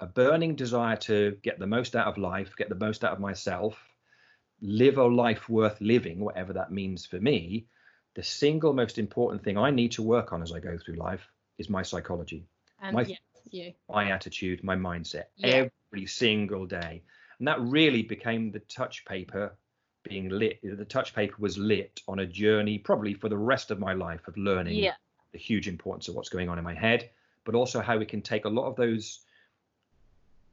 a 0.00 0.06
burning 0.06 0.56
desire 0.56 0.96
to 0.96 1.38
get 1.44 1.60
the 1.60 1.68
most 1.68 1.94
out 1.94 2.08
of 2.08 2.18
life, 2.18 2.52
get 2.56 2.68
the 2.68 2.74
most 2.74 3.04
out 3.04 3.12
of 3.12 3.20
myself, 3.20 3.78
live 4.60 4.98
a 4.98 5.04
life 5.04 5.48
worth 5.48 5.80
living, 5.80 6.18
whatever 6.18 6.52
that 6.54 6.72
means 6.72 7.06
for 7.06 7.20
me, 7.20 7.66
the 8.16 8.24
single 8.24 8.72
most 8.72 8.98
important 8.98 9.44
thing 9.44 9.56
I 9.56 9.70
need 9.70 9.92
to 9.92 10.02
work 10.02 10.32
on 10.32 10.42
as 10.42 10.50
I 10.50 10.58
go 10.58 10.76
through 10.76 10.96
life 10.96 11.24
is 11.58 11.70
my 11.70 11.82
psychology, 11.82 12.48
And 12.80 12.96
my- 12.96 13.16
my 13.88 14.10
attitude, 14.10 14.64
my 14.64 14.74
mindset 14.74 15.26
Yeah. 15.36 15.68
every 15.94 16.06
single 16.06 16.66
day. 16.66 17.04
And 17.38 17.46
that 17.46 17.60
really 17.60 18.02
became 18.02 18.50
the 18.50 18.64
touch 18.78 19.04
paper 19.04 19.56
being 20.02 20.28
lit. 20.28 20.58
The 20.62 20.84
touch 20.84 21.14
paper 21.14 21.36
was 21.38 21.56
lit 21.56 22.00
on 22.08 22.18
a 22.18 22.26
journey, 22.26 22.78
probably 22.78 23.14
for 23.14 23.28
the 23.28 23.38
rest 23.38 23.70
of 23.70 23.78
my 23.78 23.92
life, 23.92 24.26
of 24.26 24.36
learning 24.36 24.78
Yeah. 24.78 24.96
the 25.30 25.38
huge 25.38 25.68
importance 25.68 26.08
of 26.08 26.16
what's 26.16 26.30
going 26.30 26.48
on 26.48 26.58
in 26.58 26.64
my 26.64 26.74
head, 26.74 27.10
but 27.48 27.54
also 27.54 27.80
how 27.80 27.96
we 27.96 28.04
can 28.04 28.20
take 28.20 28.44
a 28.44 28.48
lot 28.48 28.66
of 28.66 28.76
those 28.76 29.20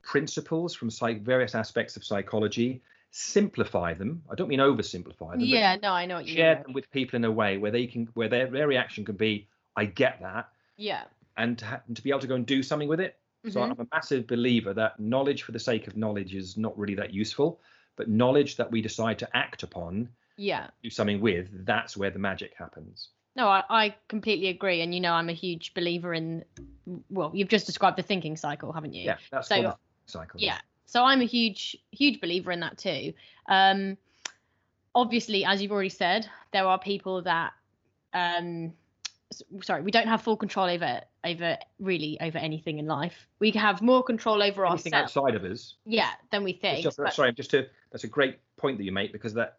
principles 0.01 0.73
from 0.73 0.89
psych- 0.89 1.23
various 1.23 1.53
aspects 1.53 1.97
of 1.97 2.05
psychology, 2.05 2.81
simplify 3.11 3.93
them. 3.93 4.23
I 4.31 4.35
don't 4.35 4.47
mean 4.47 4.59
oversimplify 4.61 5.31
them. 5.31 5.41
Yeah, 5.41 5.75
no, 5.83 5.91
I 5.91 6.05
know 6.05 6.15
what 6.15 6.23
you 6.25 6.29
mean. 6.29 6.37
share 6.37 6.55
mean. 6.55 6.63
them 6.63 6.73
with 6.73 6.89
people 6.91 7.17
in 7.17 7.25
a 7.25 7.31
way 7.31 7.57
where 7.57 7.69
they 7.71 7.85
can, 7.85 8.07
where 8.13 8.29
their, 8.29 8.47
their 8.47 8.65
reaction 8.69 9.03
can 9.03 9.17
be, 9.17 9.45
I 9.75 9.83
get 9.83 10.21
that, 10.21 10.47
Yeah. 10.77 11.03
and 11.35 11.57
to, 11.57 11.65
ha- 11.65 11.81
and 11.85 11.97
to 11.97 12.01
be 12.01 12.11
able 12.11 12.21
to 12.21 12.27
go 12.27 12.35
and 12.35 12.45
do 12.45 12.63
something 12.63 12.87
with 12.87 13.01
it. 13.01 13.17
So 13.49 13.59
Mhm. 13.59 13.71
I'm 13.71 13.79
a 13.81 13.87
massive 13.91 14.25
believer 14.25 14.73
that 14.73 14.97
knowledge 14.97 15.43
for 15.43 15.51
the 15.51 15.59
sake 15.59 15.87
of 15.87 15.97
knowledge 15.97 16.33
is 16.33 16.55
not 16.55 16.77
really 16.79 16.95
that 16.95 17.13
useful, 17.13 17.59
but 17.97 18.07
knowledge 18.07 18.55
that 18.55 18.71
we 18.71 18.81
decide 18.81 19.19
to 19.19 19.27
act 19.35 19.63
upon, 19.63 20.07
Yeah. 20.37 20.69
do 20.81 20.89
something 20.89 21.19
with, 21.19 21.65
that's 21.65 21.97
where 21.97 22.09
the 22.09 22.19
magic 22.19 22.53
happens. 22.57 23.09
No, 23.35 23.47
I, 23.47 23.63
I 23.69 23.95
completely 24.07 24.47
agree. 24.47 24.81
And 24.81 24.93
you 24.93 24.99
know, 25.01 25.13
I'm 25.13 25.29
a 25.29 25.33
huge 25.33 25.73
believer 25.73 26.13
in, 26.13 26.43
well, 27.09 27.31
you've 27.33 27.49
just 27.49 27.65
described 27.65 27.97
the 27.97 28.03
thinking 28.03 28.37
cycle, 28.37 28.71
haven't 28.71 28.93
you? 28.93 29.03
Yeah, 29.05 29.17
that's 29.31 29.49
So- 29.49 29.61
the 29.61 29.75
cycle. 30.05 30.39
Yeah. 30.39 30.57
So 30.87 31.03
I'm 31.03 31.19
a 31.19 31.25
huge, 31.25 31.75
huge 31.91 32.21
believer 32.21 32.51
in 32.51 32.59
that 32.61 32.77
too. 32.77 33.13
Um, 33.47 33.97
obviously, 34.93 35.43
as 35.43 35.61
you've 35.61 35.71
already 35.71 35.89
said, 35.89 36.29
there 36.53 36.65
are 36.65 36.77
people 36.79 37.23
that, 37.23 37.53
um, 38.13 38.71
sorry, 39.61 39.81
we 39.81 39.91
don't 39.91 40.07
have 40.07 40.21
full 40.21 40.37
control 40.37 40.67
over, 40.69 41.01
over 41.25 41.57
really 41.79 42.17
over 42.21 42.37
anything 42.37 42.77
in 42.79 42.85
life. 42.85 43.27
We 43.39 43.51
have 43.51 43.81
more 43.81 44.03
control 44.03 44.41
over 44.43 44.65
Anything 44.65 44.93
ourselves, 44.93 45.17
outside 45.17 45.35
of 45.35 45.43
us. 45.43 45.73
yeah, 45.85 46.11
than 46.31 46.43
we 46.43 46.53
think. 46.53 46.83
just, 46.83 46.97
but- 46.97 47.13
sorry, 47.13 47.33
just 47.33 47.51
to 47.51 47.67
that's 47.91 48.03
a 48.05 48.07
great 48.07 48.37
point 48.55 48.77
that 48.77 48.83
you 48.83 48.91
make 48.91 49.11
because 49.11 49.33
that 49.33 49.57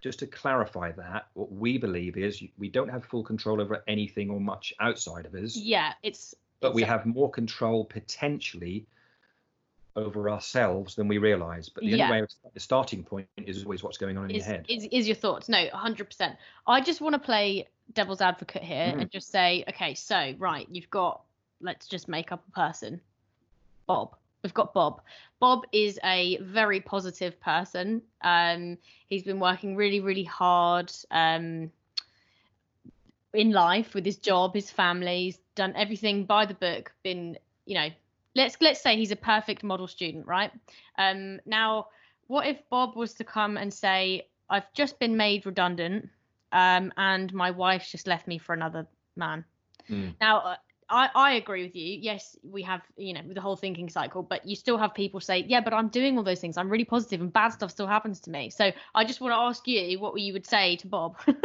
just 0.00 0.18
to 0.20 0.26
clarify 0.26 0.92
that 0.92 1.28
what 1.34 1.52
we 1.52 1.78
believe 1.78 2.16
is 2.16 2.42
we 2.58 2.68
don't 2.68 2.88
have 2.88 3.04
full 3.04 3.22
control 3.22 3.60
over 3.60 3.82
anything 3.86 4.30
or 4.30 4.40
much 4.40 4.72
outside 4.80 5.26
of 5.26 5.34
us, 5.34 5.56
yeah, 5.56 5.92
it's. 6.02 6.34
but 6.60 6.74
we 6.74 6.82
have 6.82 7.06
more 7.06 7.30
control 7.30 7.84
potentially 7.84 8.86
over 9.96 10.30
ourselves 10.30 10.94
than 10.94 11.08
we 11.08 11.18
realize. 11.18 11.68
But 11.68 11.84
the 11.84 11.90
Yeah. 11.90 12.06
only 12.08 12.22
way 12.22 12.26
the 12.54 12.60
starting 12.60 13.02
point 13.04 13.28
is 13.36 13.64
always 13.64 13.82
what's 13.82 13.98
going 13.98 14.16
on 14.16 14.30
in 14.30 14.36
is, 14.36 14.46
your 14.46 14.56
head. 14.56 14.66
is 14.68 14.88
is 14.92 15.06
your 15.08 15.16
thoughts 15.16 15.48
no 15.48 15.68
100% 15.68 16.36
i 16.66 16.80
just 16.80 17.00
want 17.00 17.12
to 17.14 17.18
play 17.18 17.66
devil's 17.92 18.20
advocate 18.20 18.62
here 18.62 18.94
Mhm. 18.94 19.00
and 19.00 19.10
just 19.10 19.30
say 19.30 19.64
okay 19.68 19.94
so 19.94 20.32
right 20.38 20.68
you've 20.70 20.88
got 20.90 21.22
let's 21.60 21.88
just 21.88 22.08
make 22.08 22.30
up 22.30 22.42
a 22.46 22.50
person 22.52 23.00
bob 23.86 24.16
we've 24.42 24.54
got 24.54 24.72
bob 24.74 25.00
bob 25.38 25.64
is 25.72 25.98
a 26.04 26.38
very 26.38 26.80
positive 26.80 27.38
person 27.40 28.02
um 28.22 28.76
he's 29.06 29.22
been 29.22 29.40
working 29.40 29.76
really 29.76 30.00
really 30.00 30.24
hard 30.24 30.92
um 31.10 31.70
in 33.32 33.52
life 33.52 33.94
with 33.94 34.04
his 34.04 34.16
job 34.16 34.54
his 34.54 34.70
family 34.70 35.24
he's 35.24 35.38
done 35.54 35.72
everything 35.76 36.24
by 36.24 36.44
the 36.44 36.54
book 36.54 36.92
been 37.02 37.38
you 37.66 37.74
know 37.74 37.88
let's 38.34 38.56
let's 38.60 38.82
say 38.82 38.96
he's 38.96 39.10
a 39.10 39.16
perfect 39.16 39.62
model 39.62 39.86
student 39.86 40.26
right 40.26 40.50
um 40.98 41.38
now 41.46 41.86
what 42.30 42.46
if 42.46 42.62
Bob 42.70 42.94
was 42.94 43.14
to 43.14 43.24
come 43.24 43.56
and 43.56 43.74
say, 43.74 44.28
I've 44.48 44.72
just 44.72 45.00
been 45.00 45.16
made 45.16 45.46
redundant 45.46 46.08
um, 46.52 46.92
and 46.96 47.34
my 47.34 47.50
wife's 47.50 47.90
just 47.90 48.06
left 48.06 48.28
me 48.28 48.38
for 48.38 48.52
another 48.52 48.86
man? 49.16 49.44
Mm. 49.90 50.14
Now, 50.20 50.38
uh, 50.38 50.56
I, 50.90 51.08
I 51.14 51.32
agree 51.34 51.62
with 51.62 51.76
you. 51.76 51.98
Yes, 52.00 52.36
we 52.42 52.62
have, 52.62 52.82
you 52.96 53.14
know, 53.14 53.20
the 53.26 53.40
whole 53.40 53.56
thinking 53.56 53.88
cycle, 53.88 54.22
but 54.22 54.46
you 54.46 54.56
still 54.56 54.76
have 54.76 54.92
people 54.92 55.20
say, 55.20 55.44
yeah, 55.46 55.60
but 55.60 55.72
I'm 55.72 55.88
doing 55.88 56.18
all 56.18 56.24
those 56.24 56.40
things. 56.40 56.56
I'm 56.56 56.68
really 56.68 56.84
positive 56.84 57.20
and 57.20 57.32
bad 57.32 57.50
stuff 57.50 57.70
still 57.70 57.86
happens 57.86 58.20
to 58.20 58.30
me. 58.30 58.50
So 58.50 58.72
I 58.94 59.04
just 59.04 59.20
want 59.20 59.32
to 59.32 59.36
ask 59.36 59.66
you 59.68 59.98
what 60.00 60.20
you 60.20 60.32
would 60.32 60.46
say 60.46 60.76
to 60.76 60.88
Bob. 60.88 61.16
No, 61.26 61.34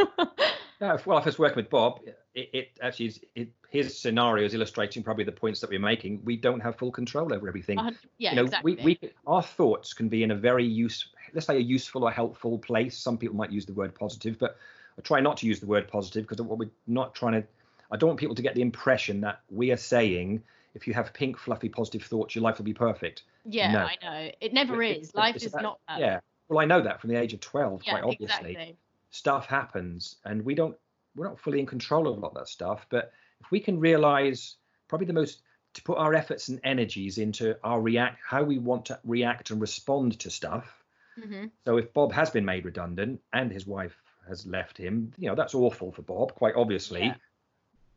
if, 0.80 0.82
uh, 0.82 0.98
well, 1.06 1.18
if 1.18 1.24
I 1.24 1.26
was 1.26 1.38
working 1.38 1.56
with 1.56 1.70
Bob, 1.70 2.00
it, 2.34 2.50
it 2.52 2.68
actually 2.82 3.06
is 3.06 3.20
it, 3.34 3.48
his 3.70 3.98
scenario 3.98 4.44
is 4.44 4.54
illustrating 4.54 5.02
probably 5.02 5.24
the 5.24 5.32
points 5.32 5.60
that 5.60 5.70
we're 5.70 5.78
making. 5.78 6.20
We 6.24 6.36
don't 6.36 6.60
have 6.60 6.76
full 6.76 6.90
control 6.90 7.32
over 7.32 7.46
everything. 7.46 7.78
Hun- 7.78 7.96
yeah, 8.18 8.30
you 8.30 8.36
know, 8.36 8.44
exactly. 8.44 8.76
we, 8.82 8.98
we 9.00 9.10
our 9.26 9.42
thoughts 9.42 9.94
can 9.94 10.08
be 10.08 10.22
in 10.22 10.32
a 10.32 10.36
very 10.36 10.66
use, 10.66 11.08
let's 11.34 11.46
say 11.46 11.56
a 11.56 11.60
useful 11.60 12.04
or 12.04 12.10
helpful 12.10 12.58
place. 12.58 12.98
Some 12.98 13.16
people 13.16 13.36
might 13.36 13.52
use 13.52 13.66
the 13.66 13.74
word 13.74 13.94
positive, 13.94 14.38
but 14.38 14.56
I 14.98 15.02
try 15.02 15.20
not 15.20 15.36
to 15.38 15.46
use 15.46 15.60
the 15.60 15.66
word 15.66 15.88
positive 15.88 16.24
because 16.26 16.44
what 16.44 16.58
we're 16.58 16.70
not 16.86 17.14
trying 17.14 17.42
to. 17.42 17.48
I 17.90 17.96
don't 17.96 18.08
want 18.08 18.20
people 18.20 18.34
to 18.34 18.42
get 18.42 18.54
the 18.54 18.62
impression 18.62 19.20
that 19.22 19.40
we 19.50 19.70
are 19.72 19.76
saying 19.76 20.42
if 20.74 20.86
you 20.86 20.92
have 20.94 21.12
pink, 21.14 21.38
fluffy, 21.38 21.68
positive 21.68 22.02
thoughts, 22.02 22.34
your 22.34 22.42
life 22.42 22.58
will 22.58 22.64
be 22.64 22.74
perfect. 22.74 23.22
yeah, 23.44 23.72
no. 23.72 23.78
I 23.80 23.96
know. 24.02 24.30
It 24.40 24.52
never 24.52 24.82
It- 24.82 24.98
is. 25.02 25.08
it- 25.10 25.14
Life 25.14 25.36
is 25.36 25.46
about- 25.46 25.62
not 25.62 25.80
that. 25.88 26.00
Yeah. 26.00 26.20
Well, 26.48 26.58
I 26.58 26.64
know 26.64 26.80
that 26.82 27.00
from 27.00 27.10
the 27.10 27.16
age 27.16 27.32
of 27.32 27.40
12, 27.40 27.82
Yeah, 27.84 27.92
quite 27.92 28.04
obviously. 28.04 28.50
exactly. 28.50 28.76
stuff 29.10 29.46
happens 29.46 30.16
and 30.24 30.44
we 30.44 30.54
don't 30.54 30.76
we're 31.14 31.26
not 31.28 31.38
fully 31.40 31.58
in 31.60 31.64
control 31.64 32.06
of 32.08 32.18
a 32.18 32.20
lot 32.20 32.28
of 32.30 32.34
that 32.34 32.48
stuff 32.48 32.86
but 32.90 33.12
if 33.40 33.50
we 33.50 33.58
can 33.60 33.80
realize 33.80 34.56
probably 34.88 35.06
the 35.06 35.12
most 35.14 35.40
to 35.72 35.82
put 35.82 35.96
our 35.96 36.12
efforts 36.12 36.48
and 36.48 36.60
energies 36.64 37.16
into 37.16 37.56
our 37.64 37.80
react 37.80 38.18
how 38.22 38.42
we 38.42 38.58
want 38.58 38.84
to 38.86 38.98
react 39.04 39.50
and 39.50 39.60
respond 39.60 40.18
to 40.20 40.28
stuff 40.28 40.84
hmm 41.22 41.46
so 41.64 41.78
if 41.78 41.94
bob 41.94 42.12
has 42.12 42.28
been 42.30 42.44
made 42.44 42.64
redundant 42.66 43.22
and 43.32 43.50
his 43.50 43.66
wife 43.66 43.96
has 44.28 44.44
left 44.44 44.76
him 44.76 45.12
you 45.16 45.28
know 45.28 45.34
that's 45.36 45.54
awful 45.54 45.92
for 45.92 46.02
bob 46.02 46.34
quite 46.34 46.54
obviously 46.56 47.00
Yeah. 47.04 47.14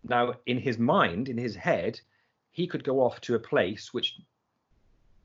Now 0.03 0.33
in 0.45 0.57
his 0.57 0.77
mind 0.77 1.29
in 1.29 1.37
his 1.37 1.55
head 1.55 1.99
he 2.51 2.67
could 2.67 2.83
go 2.83 2.99
off 3.01 3.19
to 3.21 3.35
a 3.35 3.39
place 3.39 3.93
which 3.93 4.17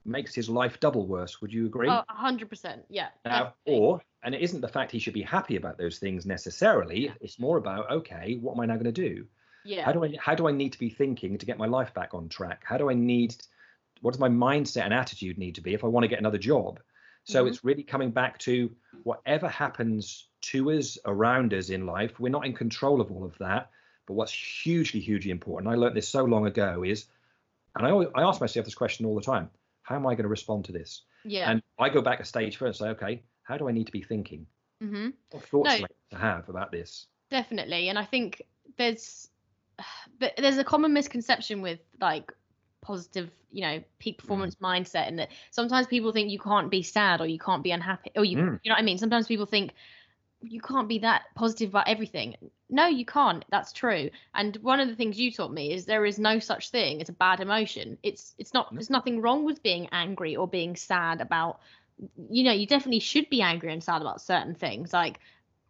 makes 0.05 0.35
his 0.35 0.49
life 0.49 0.79
double 0.81 1.07
worse 1.07 1.41
would 1.41 1.53
you 1.53 1.67
agree 1.67 1.89
Oh, 1.91 2.03
100%. 2.11 2.83
Yeah. 2.91 3.09
now, 3.25 3.55
or, 3.65 4.03
and 4.23 4.35
it 4.35 4.43
isn't 4.43 4.61
the 4.61 4.69
fact 4.69 4.93
he 4.93 4.99
should 4.99 5.15
be 5.15 5.23
happy 5.23 5.57
about 5.57 5.79
those 5.79 5.99
things 5.99 6.27
necessarily. 6.27 7.11
It's 7.21 7.39
more 7.39 7.57
about, 7.57 7.91
okay, 7.91 8.37
what 8.41 8.53
am 8.53 8.61
I 8.61 8.67
now 8.67 8.75
going 8.75 8.85
to 8.85 8.93
do? 8.93 9.27
yeah. 9.65 9.85
How 9.85 9.93
do 9.93 10.05
I, 10.05 10.15
how 10.19 10.35
do 10.35 10.47
I 10.47 10.53
need 10.53 10.73
to 10.73 10.79
be 10.79 10.91
thinking 10.91 11.39
to 11.39 11.47
get 11.47 11.57
my 11.57 11.67
life 11.67 11.95
back 11.95 12.13
on 12.13 12.29
track? 12.29 12.63
How 12.67 12.77
do 12.77 12.91
I 12.91 12.95
need, 12.95 13.35
what 14.03 14.13
does 14.13 14.21
my 14.21 14.29
mindset 14.29 14.83
and 14.85 14.93
attitude 14.93 15.39
need 15.39 15.55
to 15.55 15.63
be 15.63 15.73
if 15.73 15.85
I 15.85 15.87
want 15.87 16.05
to 16.05 16.09
get 16.09 16.19
another 16.19 16.39
job? 16.39 16.81
So 17.25 17.45
Mhm. 17.45 17.49
it's 17.49 17.65
really 17.65 17.83
coming 17.83 18.11
back 18.11 18.39
to 18.41 18.71
whatever 19.05 19.49
happens 19.49 20.29
to 20.53 20.71
us 20.73 20.99
around 21.07 21.55
us 21.55 21.71
in 21.71 21.87
life. 21.87 22.21
We're 22.21 22.29
not 22.29 22.45
in 22.45 22.53
control 22.53 23.01
of 23.01 23.11
all 23.11 23.25
of 23.25 23.39
that. 23.39 23.71
But 24.07 24.15
what's 24.15 24.33
hugely, 24.33 25.01
hugely 25.01 25.31
important, 25.31 25.73
I 25.73 25.77
learned 25.77 25.97
this 25.97 26.09
so 26.09 26.25
long 26.25 26.47
ago, 26.47 26.83
is, 26.85 27.07
and 27.75 27.87
I, 27.87 27.91
always, 27.91 28.09
I 28.15 28.23
ask 28.23 28.41
myself 28.41 28.65
this 28.65 28.75
question 28.75 29.07
all 29.07 29.15
the 29.15 29.23
time: 29.23 29.51
How 29.83 29.97
am 29.97 30.07
I 30.07 30.15
going 30.15 30.25
to 30.25 30.29
respond 30.29 30.67
to 30.67 30.73
this? 30.73 31.03
yeah. 31.25 31.51
And 31.51 31.63
I 31.79 31.89
go 31.89 32.03
back 32.03 32.21
a 32.21 32.25
stage 32.25 32.57
first 32.57 32.81
and 32.81 32.89
say, 32.89 32.91
okay, 32.93 33.23
how 33.43 33.57
do 33.57 33.69
I 33.69 33.73
need 33.73 33.87
to 33.87 33.93
be 33.93 34.03
thinking? 34.03 34.47
Mm-hmm. 34.83 35.11
What 35.31 35.45
thoughts 35.45 35.71
No. 35.71 35.77
do 35.79 35.85
I 35.85 35.87
need 35.87 36.11
to 36.11 36.19
have 36.19 36.49
about 36.49 36.71
this? 36.71 37.07
definitely. 37.31 37.89
And 37.89 37.99
I 37.99 38.05
think 38.05 38.43
there's 38.77 39.29
but 40.21 40.35
there's 40.37 40.59
a 40.59 40.65
common 40.65 40.93
misconception 40.93 41.63
with 41.63 41.81
like 42.01 42.33
positive, 42.81 43.31
you 43.51 43.63
know, 43.63 43.83
peak 43.99 44.19
performance 44.19 44.55
mm. 44.57 44.61
mindset, 44.61 45.09
and 45.09 45.19
that 45.19 45.31
sometimes 45.51 45.87
people 45.87 46.13
think 46.13 46.31
you 46.31 46.39
can't 46.39 46.71
be 46.71 46.83
sad 46.83 47.21
or 47.21 47.27
you 47.27 47.39
can't 47.39 47.63
be 47.63 47.71
unhappy, 47.71 48.11
or 48.15 48.25
you, 48.25 48.37
mm. 48.37 48.61
you 48.63 48.71
know 48.71 48.75
what 48.75 48.79
I 48.79 48.83
mean. 48.83 48.99
Sometimes 48.99 49.27
people 49.27 49.47
think 49.47 49.73
you 50.43 50.61
can't 50.61 50.89
be 50.89 50.99
that 50.99 51.23
positive 51.35 51.71
about 51.71 51.89
everything. 51.89 52.37
No, 52.75 52.87
you 52.87 53.05
can't. 53.05 53.45
That's 53.51 53.73
true. 53.73 54.11
And 54.35 54.57
one 54.57 54.81
of 54.81 54.89
the 54.89 54.97
things 54.97 55.17
you 55.17 55.31
taught 55.31 55.53
me 55.53 55.73
is 55.73 55.85
there 55.85 56.05
is 56.05 56.19
no 56.19 56.41
such 56.41 56.71
thing 56.71 57.01
as 57.01 57.09
a 57.09 57.13
bad 57.13 57.39
emotion. 57.39 57.97
It's 58.03 58.35
it's 58.37 58.53
not. 58.53 58.75
There's 58.75 58.91
nothing 58.91 59.21
wrong 59.21 59.45
with 59.45 59.63
being 59.63 59.89
angry 59.93 60.35
or 60.35 60.49
being 60.49 60.75
sad 60.75 61.21
about. 61.21 61.61
You 62.29 62.43
know, 62.43 62.51
you 62.51 62.67
definitely 62.67 62.99
should 62.99 63.31
be 63.31 63.43
angry 63.43 63.73
and 63.73 63.81
sad 63.83 64.03
about 64.03 64.21
certain 64.21 64.57
things. 64.57 64.93
Like 64.93 65.21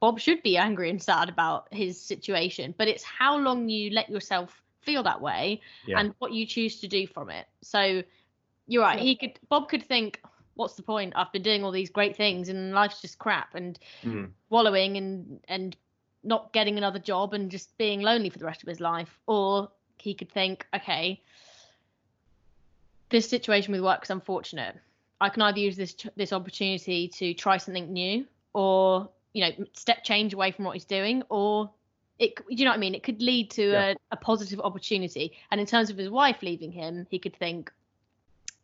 Bob 0.01 0.19
should 0.19 0.43
be 0.43 0.57
angry 0.57 0.89
and 0.89 1.03
sad 1.03 1.29
about 1.29 1.69
his 1.71 2.01
situation, 2.01 2.75
but 2.79 2.89
it's 2.89 3.05
how 3.05 3.37
long 3.37 3.69
you 3.69 3.91
let 3.91 4.09
yourself 4.09 4.63
feel 4.81 5.03
that 5.03 5.21
way 5.21 5.61
yeah. 5.87 6.01
and 6.01 6.15
what 6.21 6.33
you 6.33 6.47
choose 6.47 6.81
to 6.81 6.89
do 6.89 7.07
from 7.07 7.29
it. 7.29 7.47
So 7.61 8.03
you're 8.67 8.83
right. 8.83 8.99
He 8.99 9.15
could 9.15 9.39
Bob 9.51 9.69
could 9.69 9.83
think, 9.83 10.23
what's 10.55 10.75
the 10.75 10.83
point? 10.83 11.13
I've 11.17 11.33
been 11.33 11.43
doing 11.43 11.65
all 11.65 11.71
these 11.71 11.91
great 11.91 12.17
things 12.17 12.49
and 12.49 12.73
life's 12.73 13.03
just 13.03 13.19
crap 13.19 13.55
and 13.55 13.79
mm. 14.03 14.31
wallowing 14.49 14.97
and 14.97 15.41
and 15.49 15.77
not 16.25 16.53
getting 16.53 16.79
another 16.79 16.99
job 16.99 17.35
and 17.35 17.51
just 17.51 17.77
being 17.79 18.01
lonely 18.01 18.31
for 18.31 18.39
the 18.39 18.45
rest 18.45 18.63
of 18.63 18.69
his 18.69 18.81
life. 18.81 19.19
Or 19.27 19.71
he 19.99 20.15
could 20.15 20.31
think, 20.31 20.67
okay, 20.75 21.21
this 23.11 23.29
situation 23.29 23.73
with 23.73 23.83
work 23.83 24.05
is 24.05 24.11
unfortunate. 24.11 24.77
I 25.21 25.29
can 25.29 25.43
either 25.43 25.59
use 25.59 25.77
this 25.77 25.95
this 26.17 26.33
opportunity 26.33 27.09
to 27.09 27.35
try 27.35 27.57
something 27.57 27.93
new, 27.93 28.27
or 28.53 29.09
you 29.33 29.45
know, 29.45 29.67
step 29.73 30.05
change 30.05 30.35
away 30.35 30.51
from 30.51 30.65
what 30.65 30.73
he's 30.73 30.85
doing, 30.85 31.23
or 31.29 31.71
it 32.19 32.35
you 32.49 32.65
know 32.65 32.71
what 32.71 32.77
I 32.77 32.81
mean? 32.81 32.95
It 32.95 33.03
could 33.03 33.23
lead 33.23 33.51
to 33.53 33.71
yeah. 33.71 33.91
a, 33.91 33.95
a 34.13 34.17
positive 34.17 34.61
opportunity. 34.61 35.33
And 35.51 35.61
in 35.61 35.67
terms 35.67 35.91
of 35.91 35.97
his 35.97 36.11
wife 36.11 36.43
leaving 36.43 36.73
him, 36.73 37.07
he 37.11 37.19
could 37.19 37.37
think, 37.37 37.73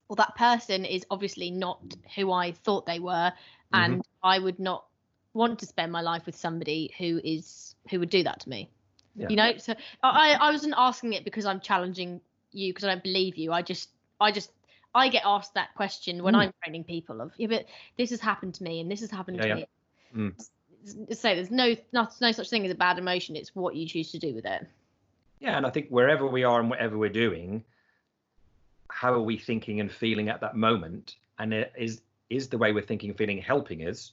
well, 0.09 0.17
that 0.17 0.35
person 0.37 0.85
is 0.85 1.07
obviously 1.11 1.51
not 1.51 1.81
who 2.17 2.33
I 2.33 2.53
thought 2.53 2.87
they 2.87 2.99
were, 2.99 3.33
and 3.73 3.95
mm-hmm. 3.95 4.27
I 4.27 4.39
would 4.39 4.59
not 4.59 4.85
want 5.33 5.59
to 5.61 5.67
spend 5.67 5.93
my 5.93 6.01
life 6.01 6.27
with 6.27 6.37
somebody 6.37 6.93
who 6.99 7.21
is 7.23 7.75
who 7.91 7.99
would 8.01 8.11
do 8.11 8.23
that 8.23 8.41
to 8.41 8.49
me. 8.49 8.71
Yeah. 9.17 9.29
You 9.29 9.37
know, 9.37 9.57
so 9.59 9.75
I 10.03 10.37
I 10.41 10.51
wasn't 10.51 10.75
asking 10.77 11.13
it 11.15 11.25
because 11.25 11.45
I'm 11.45 11.61
challenging 11.61 12.21
you 12.53 12.73
because 12.73 12.85
I 12.85 12.89
don't 12.89 13.03
believe 13.03 13.37
you. 13.37 13.53
I 13.53 13.63
just 13.63 13.91
I 14.21 14.33
just 14.33 14.51
I 14.95 15.09
get 15.09 15.23
asked 15.25 15.55
that 15.55 15.75
question 15.75 16.23
when 16.23 16.35
mm. 16.35 16.39
I'm 16.39 16.53
training 16.63 16.85
people 16.85 17.21
of 17.21 17.33
yeah, 17.37 17.49
but 17.49 17.67
this 17.97 18.11
has 18.11 18.21
happened 18.21 18.55
to 18.55 18.63
me 18.63 18.81
and 18.81 18.91
this 18.91 19.01
has 19.01 19.11
happened 19.11 19.39
yeah, 19.39 19.47
to 19.47 19.55
me. 19.55 19.67
Mm 20.17 20.35
say 20.85 21.35
there's 21.35 21.51
no, 21.51 21.77
no 21.93 22.09
no 22.21 22.33
such 22.33 22.49
thing 22.49 22.65
as 22.65 22.73
a 22.73 22.77
bad 22.77 22.99
emotion. 22.99 23.37
It's 23.37 23.55
what 23.55 23.75
you 23.75 23.87
choose 23.87 24.11
to 24.13 24.19
do 24.19 24.35
with 24.35 24.47
it. 24.47 24.67
Yeah, 25.41 25.57
and 25.57 25.67
I 25.67 25.71
think 25.71 25.89
wherever 25.89 26.27
we 26.27 26.45
are 26.45 26.61
and 26.61 26.69
whatever 26.69 26.99
we're 26.99 27.11
doing, 27.11 27.65
how 28.91 29.13
are 29.13 29.23
we 29.23 29.39
thinking 29.39 29.81
and 29.81 29.91
feeling 29.91 30.29
at 30.29 30.41
that 30.41 30.57
moment? 30.57 31.17
And 31.39 31.67
is 31.77 32.03
is 32.29 32.49
the 32.49 32.59
way 32.59 32.73
we're 32.73 32.83
thinking 32.83 33.11
and 33.11 33.19
feeling 33.19 33.39
helping 33.39 33.87
us, 33.87 34.13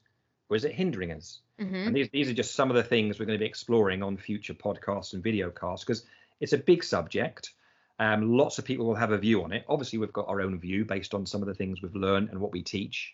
or 0.50 0.56
is 0.56 0.66
it 0.66 0.74
hindering 0.74 1.12
us? 1.12 1.40
Mm-hmm. 1.60 1.76
And 1.76 1.96
these 1.96 2.10
these 2.12 2.30
are 2.30 2.34
just 2.34 2.56
some 2.56 2.70
of 2.70 2.76
the 2.76 2.84
things 2.84 3.20
we're 3.20 3.26
going 3.26 3.38
to 3.38 3.44
be 3.44 3.50
exploring 3.50 4.04
on 4.04 4.18
future 4.18 4.54
podcasts 4.54 5.14
and 5.14 5.24
video 5.24 5.50
casts 5.50 5.86
because 5.86 6.06
it's 6.40 6.54
a 6.54 6.58
big 6.58 6.84
subject. 6.84 7.52
Um, 8.00 8.38
lots 8.38 8.60
of 8.60 8.66
people 8.66 8.86
will 8.86 8.96
have 8.96 9.12
a 9.12 9.18
view 9.18 9.44
on 9.44 9.52
it. 9.52 9.66
Obviously, 9.68 9.98
we've 9.98 10.14
got 10.14 10.28
our 10.28 10.42
own 10.42 10.60
view 10.60 10.86
based 10.86 11.16
on 11.16 11.26
some 11.26 11.42
of 11.42 11.48
the 11.48 11.56
things 11.56 11.82
we've 11.82 11.96
learned 11.96 12.30
and 12.30 12.40
what 12.40 12.52
we 12.52 12.62
teach. 12.62 13.14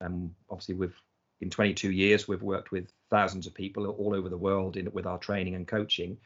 Um, 0.00 0.34
obviously, 0.50 0.74
we've 0.74 1.00
in 1.40 1.50
22 1.50 1.92
years, 1.92 2.26
we've 2.26 2.42
worked 2.42 2.72
with 2.72 2.90
thousands 3.10 3.46
of 3.46 3.54
people 3.54 3.86
all 3.86 4.14
over 4.14 4.28
the 4.28 4.38
world 4.38 4.76
in, 4.76 4.90
with 4.92 5.06
our 5.06 5.18
training 5.18 5.54
and 5.54 5.68
coaching. 5.68 6.16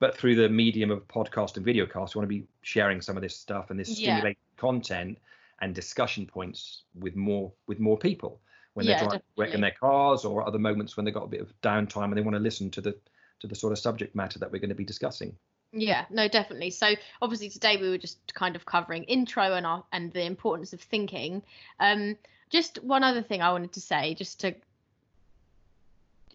But 0.00 0.16
through 0.16 0.36
the 0.36 0.48
medium 0.48 0.90
of 0.90 1.06
podcast 1.06 1.56
and 1.56 1.64
video 1.64 1.86
cast, 1.86 2.14
we 2.14 2.18
want 2.18 2.30
to 2.30 2.34
be 2.34 2.46
sharing 2.62 3.00
some 3.00 3.16
of 3.16 3.22
this 3.22 3.36
stuff 3.36 3.70
and 3.70 3.78
this 3.78 4.00
yeah. 4.00 4.16
stimulating 4.16 4.40
content 4.56 5.18
and 5.60 5.74
discussion 5.74 6.26
points 6.26 6.82
with 6.94 7.14
more 7.14 7.52
with 7.66 7.78
more 7.78 7.96
people 7.96 8.40
when 8.74 8.86
they're 8.86 8.98
driving 8.98 9.20
work 9.36 9.54
in 9.54 9.60
their 9.60 9.70
cars 9.70 10.24
or 10.24 10.46
other 10.46 10.58
moments 10.58 10.96
when 10.96 11.04
they've 11.04 11.14
got 11.14 11.24
a 11.24 11.28
bit 11.28 11.40
of 11.40 11.52
downtime 11.62 12.04
and 12.04 12.16
they 12.16 12.22
want 12.22 12.36
to 12.36 12.42
listen 12.42 12.70
to 12.70 12.80
the 12.80 12.94
to 13.40 13.46
the 13.46 13.54
sort 13.54 13.72
of 13.72 13.78
subject 13.78 14.14
matter 14.14 14.38
that 14.38 14.52
we're 14.52 14.58
going 14.58 14.68
to 14.68 14.74
be 14.74 14.84
discussing. 14.84 15.34
Yeah, 15.72 16.04
no, 16.10 16.28
definitely. 16.28 16.70
So 16.70 16.94
obviously 17.20 17.48
today 17.48 17.76
we 17.76 17.88
were 17.88 17.98
just 17.98 18.32
kind 18.34 18.54
of 18.54 18.64
covering 18.64 19.04
intro 19.04 19.54
and 19.54 19.66
our 19.66 19.84
and 19.92 20.12
the 20.12 20.24
importance 20.24 20.72
of 20.72 20.80
thinking. 20.80 21.42
Um, 21.80 22.16
just 22.50 22.82
one 22.82 23.02
other 23.02 23.22
thing 23.22 23.42
I 23.42 23.50
wanted 23.50 23.72
to 23.72 23.80
say, 23.80 24.14
just 24.14 24.40
to, 24.40 24.54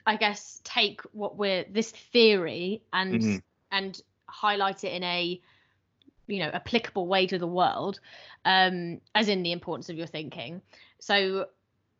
I 0.06 0.18
guess, 0.18 0.60
take 0.64 1.02
what 1.14 1.38
we're 1.38 1.66
this 1.70 1.92
theory 1.92 2.84
and 2.92 3.22
mm-hmm. 3.22 3.38
and 3.72 4.02
highlight 4.28 4.84
it 4.84 4.94
in 4.94 5.04
a 5.04 5.42
you 6.28 6.40
know 6.40 6.50
applicable 6.54 7.08
way 7.08 7.26
to 7.26 7.40
the 7.40 7.48
world 7.48 8.00
um 8.46 9.02
as 9.16 9.28
in 9.28 9.42
the 9.42 9.52
importance 9.52 9.90
of 9.90 9.98
your 9.98 10.06
thinking 10.06 10.62
so 11.00 11.48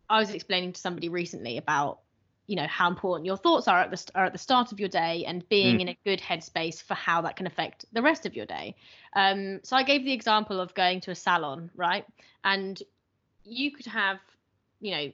i 0.10 0.20
was 0.20 0.32
explaining 0.32 0.74
to 0.74 0.80
somebody 0.80 1.10
recently 1.10 1.58
about 1.58 2.00
you 2.48 2.56
know 2.56 2.68
how 2.68 2.90
important 2.90 3.26
your 3.26 3.38
thoughts 3.38 3.68
are 3.68 3.80
at 3.80 3.92
the 3.92 4.12
are 4.16 4.26
at 4.26 4.34
the 4.34 4.40
start 4.40 4.72
of 4.72 4.80
your 4.80 4.90
day 4.90 5.24
and 5.26 5.48
being 5.50 5.78
mm. 5.78 5.82
in 5.82 5.90
a 5.90 5.98
good 6.04 6.20
headspace 6.20 6.82
for 6.82 6.96
how 6.96 7.22
that 7.22 7.36
can 7.36 7.46
affect 7.46 7.86
the 7.94 8.02
rest 8.02 8.26
of 8.26 8.36
your 8.36 8.46
day 8.46 8.76
um 9.14 9.60
so 9.64 9.76
i 9.76 9.84
gave 9.84 10.04
the 10.04 10.14
example 10.14 10.60
of 10.60 10.74
going 10.74 11.00
to 11.00 11.12
a 11.12 11.16
salon 11.16 11.70
right 11.76 12.06
and 12.44 12.82
you 13.50 13.72
could 13.72 13.88
have, 13.88 14.20
you 14.80 14.92
know, 14.92 15.12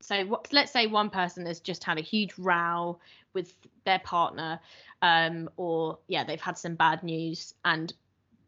so 0.00 0.24
what, 0.26 0.52
let's 0.52 0.72
say 0.72 0.86
one 0.86 1.10
person 1.10 1.46
has 1.46 1.60
just 1.60 1.84
had 1.84 1.98
a 1.98 2.02
huge 2.02 2.36
row 2.38 2.98
with 3.34 3.54
their 3.84 4.00
partner, 4.00 4.58
um, 5.00 5.48
or 5.56 5.98
yeah, 6.08 6.24
they've 6.24 6.40
had 6.40 6.58
some 6.58 6.74
bad 6.74 7.02
news, 7.02 7.54
and 7.64 7.92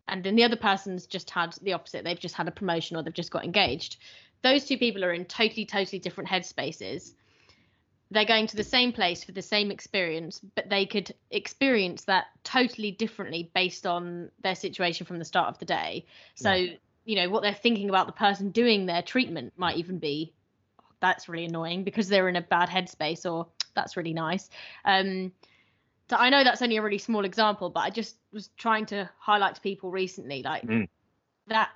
and 0.09 0.24
then 0.24 0.35
the 0.37 0.44
other 0.44 0.57
person's 0.57 1.07
just 1.07 1.31
had 1.31 1.55
the 1.62 1.72
opposite. 1.72 2.05
They've 2.05 2.18
just 2.18 2.35
had 2.35 2.48
a 2.48 2.50
promotion 2.50 2.96
or 2.96 3.03
they've 3.03 3.14
just 3.14 3.31
got 3.31 3.44
engaged. 3.44 3.96
Those 4.45 4.65
two 4.65 4.79
people 4.79 5.05
are 5.05 5.13
in 5.13 5.25
totally, 5.25 5.67
totally 5.67 5.99
different 5.99 6.31
headspaces. 6.31 7.15
They're 8.13 8.25
going 8.25 8.47
to 8.47 8.57
the 8.57 8.63
same 8.63 8.93
place 8.93 9.25
for 9.25 9.33
the 9.33 9.43
same 9.43 9.73
experience, 9.73 10.39
but 10.55 10.71
they 10.71 10.87
could 10.87 11.13
experience 11.33 12.05
that 12.05 12.27
totally 12.45 12.93
differently 12.93 13.51
based 13.53 13.87
on 13.87 14.31
their 14.43 14.55
situation 14.55 15.07
from 15.07 15.19
the 15.19 15.25
start 15.25 15.49
of 15.49 15.59
the 15.59 15.65
day. 15.65 16.07
So 16.37 16.53
yeah 16.53 16.75
you 17.05 17.17
know 17.17 17.29
what 17.29 17.43
they're 17.43 17.55
thinking 17.55 17.89
about 17.89 18.07
the 18.07 18.13
person 18.13 18.51
doing 18.51 18.87
their 18.87 19.03
treatment 19.03 19.53
might 19.57 19.77
even 19.77 19.99
be 19.99 20.33
oh, 20.81 20.85
that's 21.01 21.29
really 21.29 21.45
annoying 21.45 21.85
because 21.85 22.09
they're 22.09 22.29
in 22.29 22.37
a 22.37 22.43
bad 22.43 22.69
headspace 22.69 23.31
or 23.31 23.47
that's 23.75 23.97
really 23.97 24.15
nice 24.15 24.49
um 24.85 25.31
so 26.09 26.17
i 26.17 26.31
know 26.31 26.43
that's 26.43 26.63
only 26.63 26.77
a 26.77 26.83
really 26.83 26.99
small 26.99 27.25
example 27.25 27.71
but 27.71 27.81
i 27.81 27.91
just 27.91 28.17
was 28.33 28.49
trying 28.57 28.87
to 28.87 29.09
highlight 29.19 29.55
to 29.55 29.61
people 29.61 29.91
recently 29.91 30.43
like 30.43 30.63
mm. 30.63 30.89
that 31.47 31.71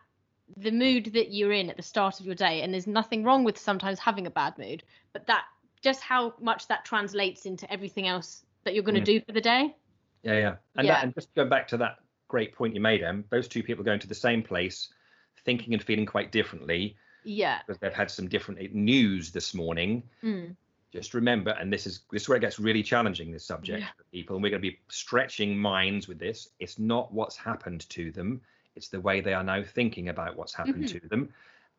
the 0.57 0.71
mood 0.71 1.13
that 1.15 1.33
you're 1.33 1.53
in 1.53 1.71
at 1.71 1.77
the 1.77 1.83
start 1.83 2.21
of 2.21 2.27
your 2.27 2.35
day 2.35 2.63
and 2.63 2.73
there's 2.73 2.87
nothing 2.87 3.23
wrong 3.25 3.45
with 3.45 3.59
sometimes 3.59 3.99
having 3.99 4.27
a 4.27 4.31
bad 4.31 4.57
mood 4.59 4.83
but 5.13 5.27
that 5.27 5.45
just 5.83 6.01
how 6.01 6.35
much 6.41 6.67
that 6.69 6.85
translates 6.85 7.47
into 7.47 7.71
everything 7.73 8.09
else 8.09 8.45
that 8.65 8.75
you're 8.75 8.83
going 8.83 8.95
to 8.95 9.01
mm. 9.01 9.19
do 9.19 9.21
for 9.21 9.33
the 9.33 9.41
day 9.41 9.75
yeah 10.23 10.35
yeah 10.35 10.55
and, 10.77 10.87
yeah. 10.87 10.95
That, 10.95 11.05
and 11.05 11.15
just 11.15 11.35
going 11.35 11.49
back 11.49 11.69
to 11.69 11.77
that 11.79 11.99
great 12.29 12.55
point 12.55 12.75
you 12.75 12.81
made 12.81 13.03
em 13.03 13.25
those 13.31 13.47
two 13.47 13.63
people 13.63 13.85
going 13.85 14.01
to 14.01 14.09
the 14.09 14.15
same 14.15 14.43
place 14.43 14.89
thinking 15.49 15.73
and 15.73 15.83
feeling 15.83 16.05
quite 16.05 16.31
differently. 16.31 16.97
Yeah. 17.25 17.61
Because 17.67 17.81
they've 17.81 17.93
had 17.93 18.11
some 18.11 18.29
different 18.29 18.75
news 18.75 19.33
this 19.33 19.55
morning. 19.55 20.03
Mm. 20.23 20.57
Just 20.93 21.15
remember, 21.15 21.51
and 21.51 21.73
this 21.73 21.87
is 21.87 22.01
this 22.11 22.23
is 22.23 22.29
where 22.29 22.37
it 22.37 22.41
gets 22.41 22.59
really 22.59 22.83
challenging. 22.83 23.31
This 23.31 23.45
subject 23.45 23.81
yeah. 23.81 23.89
for 23.97 24.05
people, 24.11 24.37
and 24.37 24.43
we're 24.43 24.51
going 24.51 24.63
to 24.63 24.71
be 24.71 24.79
stretching 24.89 25.59
minds 25.59 26.09
with 26.09 26.19
this. 26.19 26.49
It's 26.61 26.79
not 26.79 27.13
what's 27.13 27.37
happened 27.37 27.89
to 27.91 28.11
them; 28.11 28.41
it's 28.79 28.89
the 28.89 29.01
way 29.01 29.21
they 29.21 29.35
are 29.35 29.45
now 29.45 29.63
thinking 29.63 30.09
about 30.09 30.37
what's 30.37 30.55
happened 30.55 30.85
mm-hmm. 30.85 30.99
to 30.99 31.09
them. 31.09 31.29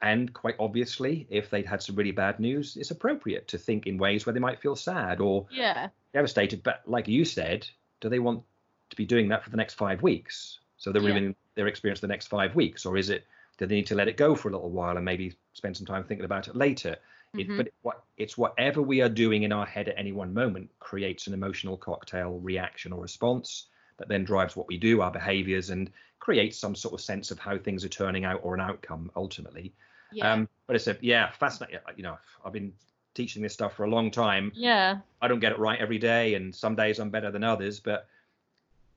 And 0.02 0.32
quite 0.34 0.56
obviously, 0.60 1.26
if 1.30 1.50
they'd 1.50 1.66
had 1.66 1.82
some 1.82 1.96
really 1.96 2.12
bad 2.12 2.40
news, 2.40 2.78
it's 2.78 2.92
appropriate 2.92 3.48
to 3.50 3.58
think 3.58 3.88
in 3.88 3.98
ways 3.98 4.26
where 4.26 4.34
they 4.34 4.40
might 4.40 4.62
feel 4.62 4.76
sad 4.76 5.20
or 5.20 5.48
yeah. 5.52 5.90
devastated. 6.14 6.62
But 6.62 6.82
like 6.86 7.08
you 7.08 7.26
said, 7.26 7.68
do 8.00 8.10
they 8.10 8.20
want 8.20 8.44
to 8.92 8.96
be 8.96 9.06
doing 9.06 9.30
that 9.30 9.44
for 9.44 9.50
the 9.50 9.58
next 9.58 9.74
five 9.74 10.02
weeks? 10.02 10.60
So 10.78 10.92
they're 10.92 11.02
yeah. 11.02 11.32
their 11.56 11.68
experience 11.68 12.00
the 12.02 12.08
next 12.08 12.28
five 12.28 12.56
weeks, 12.56 12.86
or 12.86 12.98
is 12.98 13.10
it 13.10 13.26
do 13.58 13.66
they 13.66 13.76
need 13.76 13.88
to 13.88 13.96
let 13.96 14.08
it 14.08 14.16
go 14.16 14.36
for 14.36 14.48
a 14.50 14.52
little 14.52 14.70
while 14.70 14.96
and 14.96 15.04
maybe 15.04 15.36
spend 15.54 15.76
some 15.76 15.86
time 15.86 16.04
thinking 16.04 16.26
about 16.26 16.48
it 16.48 16.56
later? 16.56 16.96
Mm-hmm. 17.36 17.52
It, 17.52 17.58
but 17.58 17.74
what, 17.82 18.04
it's 18.18 18.38
whatever 18.38 18.82
we 18.82 19.02
are 19.02 19.10
doing 19.10 19.44
in 19.44 19.52
our 19.52 19.66
head 19.66 19.90
at 19.90 19.96
any 19.98 20.14
one 20.14 20.34
moment 20.34 20.70
creates 20.80 21.28
an 21.28 21.34
emotional 21.34 21.76
cocktail 21.78 22.40
reaction 22.40 22.94
or 22.94 23.02
response 23.02 23.66
that 24.00 24.08
then 24.08 24.24
drives 24.24 24.56
what 24.56 24.68
we 24.68 24.78
do, 24.78 25.02
our 25.02 25.12
behaviors, 25.12 25.70
and 25.70 25.92
creates 26.20 26.58
some 26.58 26.76
sort 26.76 26.94
of 26.94 27.02
sense 27.02 27.32
of 27.32 27.40
how 27.40 27.58
things 27.58 27.86
are 27.86 27.90
turning 27.90 28.26
out 28.26 28.42
or 28.44 28.54
an 28.54 28.62
outcome 28.62 29.12
ultimately. 29.16 29.74
Yeah. 30.12 30.34
Um, 30.34 30.50
but 30.68 30.76
it's 30.76 30.88
a 30.88 30.98
yeah, 31.02 31.32
fascinating. 31.32 31.80
You 31.96 32.04
know, 32.04 32.18
I've 32.44 32.54
been 32.54 32.74
teaching 33.14 33.42
this 33.42 33.54
stuff 33.54 33.76
for 33.76 33.84
a 33.84 33.90
long 33.90 34.12
time. 34.12 34.52
Yeah. 34.56 35.00
I 35.22 35.28
don't 35.28 35.40
get 35.40 35.52
it 35.52 35.60
right 35.60 35.80
every 35.80 36.00
day, 36.00 36.34
and 36.34 36.54
some 36.54 36.76
days 36.76 37.00
I'm 37.00 37.10
better 37.10 37.32
than 37.32 37.44
others, 37.44 37.80
but 37.80 38.08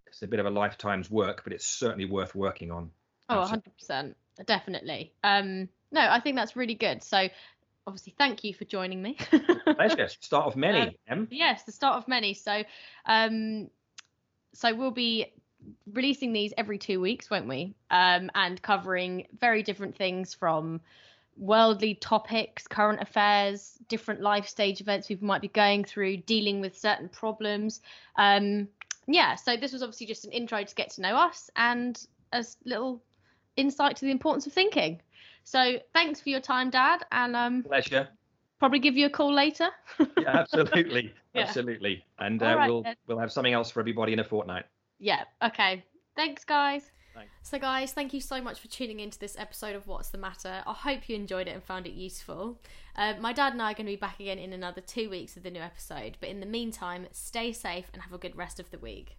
it's 0.07 0.23
a 0.23 0.27
bit 0.27 0.41
of 0.41 0.47
a 0.47 0.51
lifetime's 0.51 1.11
work, 1.11 1.43
but 1.45 1.53
it's 1.53 1.67
certainly 1.67 2.05
worth 2.05 2.35
working 2.35 2.71
on. 2.71 2.91
Oh, 3.29 3.51
100%. 3.91 4.15
Definitely. 4.47 5.13
Um, 5.25 5.69
no, 5.91 6.01
I 6.01 6.21
think 6.21 6.37
that's 6.37 6.57
really 6.57 6.75
good. 6.75 7.03
So 7.03 7.29
obviously 7.87 8.15
thank 8.19 8.45
you 8.45 8.55
for 8.55 8.65
joining 8.65 9.03
me. 9.03 9.17
Pleasure. 9.65 10.09
Start 10.09 10.47
of 10.47 10.57
many. 10.57 10.97
Um, 11.09 11.29
yes, 11.31 11.63
the 11.65 11.73
start 11.73 11.97
of 11.97 12.09
many. 12.09 12.35
So, 12.35 12.63
um, 13.07 13.71
so 14.53 14.75
we'll 14.75 14.91
be 14.91 15.33
releasing 15.93 16.33
these 16.33 16.53
every 16.57 16.79
two 16.79 17.01
weeks, 17.01 17.31
won't 17.31 17.49
we? 17.49 17.75
Um, 17.91 18.31
and 18.35 18.61
covering 18.61 19.27
very 19.39 19.63
different 19.63 19.97
things 19.97 20.35
from 20.35 20.81
worldly 21.37 21.95
topics, 21.95 22.67
current 22.67 23.01
affairs, 23.01 23.79
different 23.89 24.21
life 24.21 24.47
stage 24.47 24.81
events 24.81 25.09
people 25.09 25.27
might 25.27 25.41
be 25.41 25.49
going 25.49 25.85
through, 25.85 26.19
dealing 26.19 26.61
with 26.61 26.77
certain 26.77 27.09
problems. 27.09 27.81
Um, 28.17 28.69
yeah, 29.07 29.35
so 29.35 29.57
this 29.57 29.73
was 29.73 29.83
obviously 29.83 30.07
just 30.07 30.25
an 30.25 30.33
intro 30.33 30.63
to 30.63 30.75
get 30.75 30.91
to 30.91 31.01
know 31.01 31.17
us 31.17 31.51
and 31.57 32.05
a 32.33 32.45
little 32.65 33.03
insight 33.57 33.97
to 33.97 34.05
the 34.05 34.11
importance 34.11 34.47
of 34.47 34.53
thinking. 34.53 35.01
So 35.45 35.79
thanks 35.93 36.21
for 36.21 36.29
your 36.29 36.41
time, 36.41 36.71
Dad, 36.71 37.05
and 37.11 37.35
um, 37.35 37.63
Pleasure. 37.63 38.09
Probably 38.63 38.79
give 38.79 38.97
you 38.97 39.07
a 39.07 39.11
call 39.11 39.33
later. 39.35 39.69
Yeah, 40.21 40.39
absolutely. 40.39 41.13
Yeah. 41.35 41.43
Absolutely. 41.45 42.05
And 42.19 42.43
uh, 42.43 42.47
All 42.47 42.57
right, 42.57 42.71
we'll 42.71 42.83
then. 42.83 42.95
we'll 43.07 43.19
have 43.19 43.33
something 43.33 43.55
else 43.55 43.71
for 43.71 43.81
everybody 43.81 44.13
in 44.13 44.19
a 44.19 44.25
fortnight. 44.25 44.67
yeah, 45.01 45.25
okay. 45.43 45.83
Thanks, 46.15 46.45
guys. 46.45 46.91
Thanks. 47.15 47.31
So, 47.43 47.59
guys, 47.59 47.93
thank 47.93 48.13
you 48.13 48.21
so 48.21 48.41
much 48.43 48.61
for 48.61 48.69
tuning 48.69 49.01
into 49.01 49.19
this 49.19 49.35
episode 49.39 49.75
of 49.75 49.87
What's 49.87 50.11
the 50.11 50.19
Matter. 50.19 50.63
I 50.67 50.73
hope 50.75 51.09
you 51.09 51.17
enjoyed 51.17 51.49
it 51.49 51.53
and 51.53 51.65
found 51.65 51.87
it 51.87 51.95
useful. 51.95 52.61
Uh, 52.97 53.15
my 53.19 53.33
dad 53.33 53.55
and 53.55 53.63
I 53.63 53.71
are 53.73 53.75
going 53.75 53.87
to 53.87 53.93
be 53.93 53.97
back 53.97 54.21
again 54.21 54.39
in 54.39 54.53
another 54.53 54.83
two 54.83 55.09
weeks 55.09 55.35
with 55.35 55.45
the 55.45 55.51
new 55.51 55.61
episode, 55.63 56.19
but 56.21 56.29
in 56.29 56.41
the 56.41 56.47
meantime, 56.47 57.07
stay 57.13 57.51
safe 57.53 57.87
and 57.95 58.03
have 58.03 58.13
a 58.13 58.19
good 58.19 58.37
rest 58.37 58.61
of 58.61 58.71
the 58.71 58.79
week. 58.79 59.17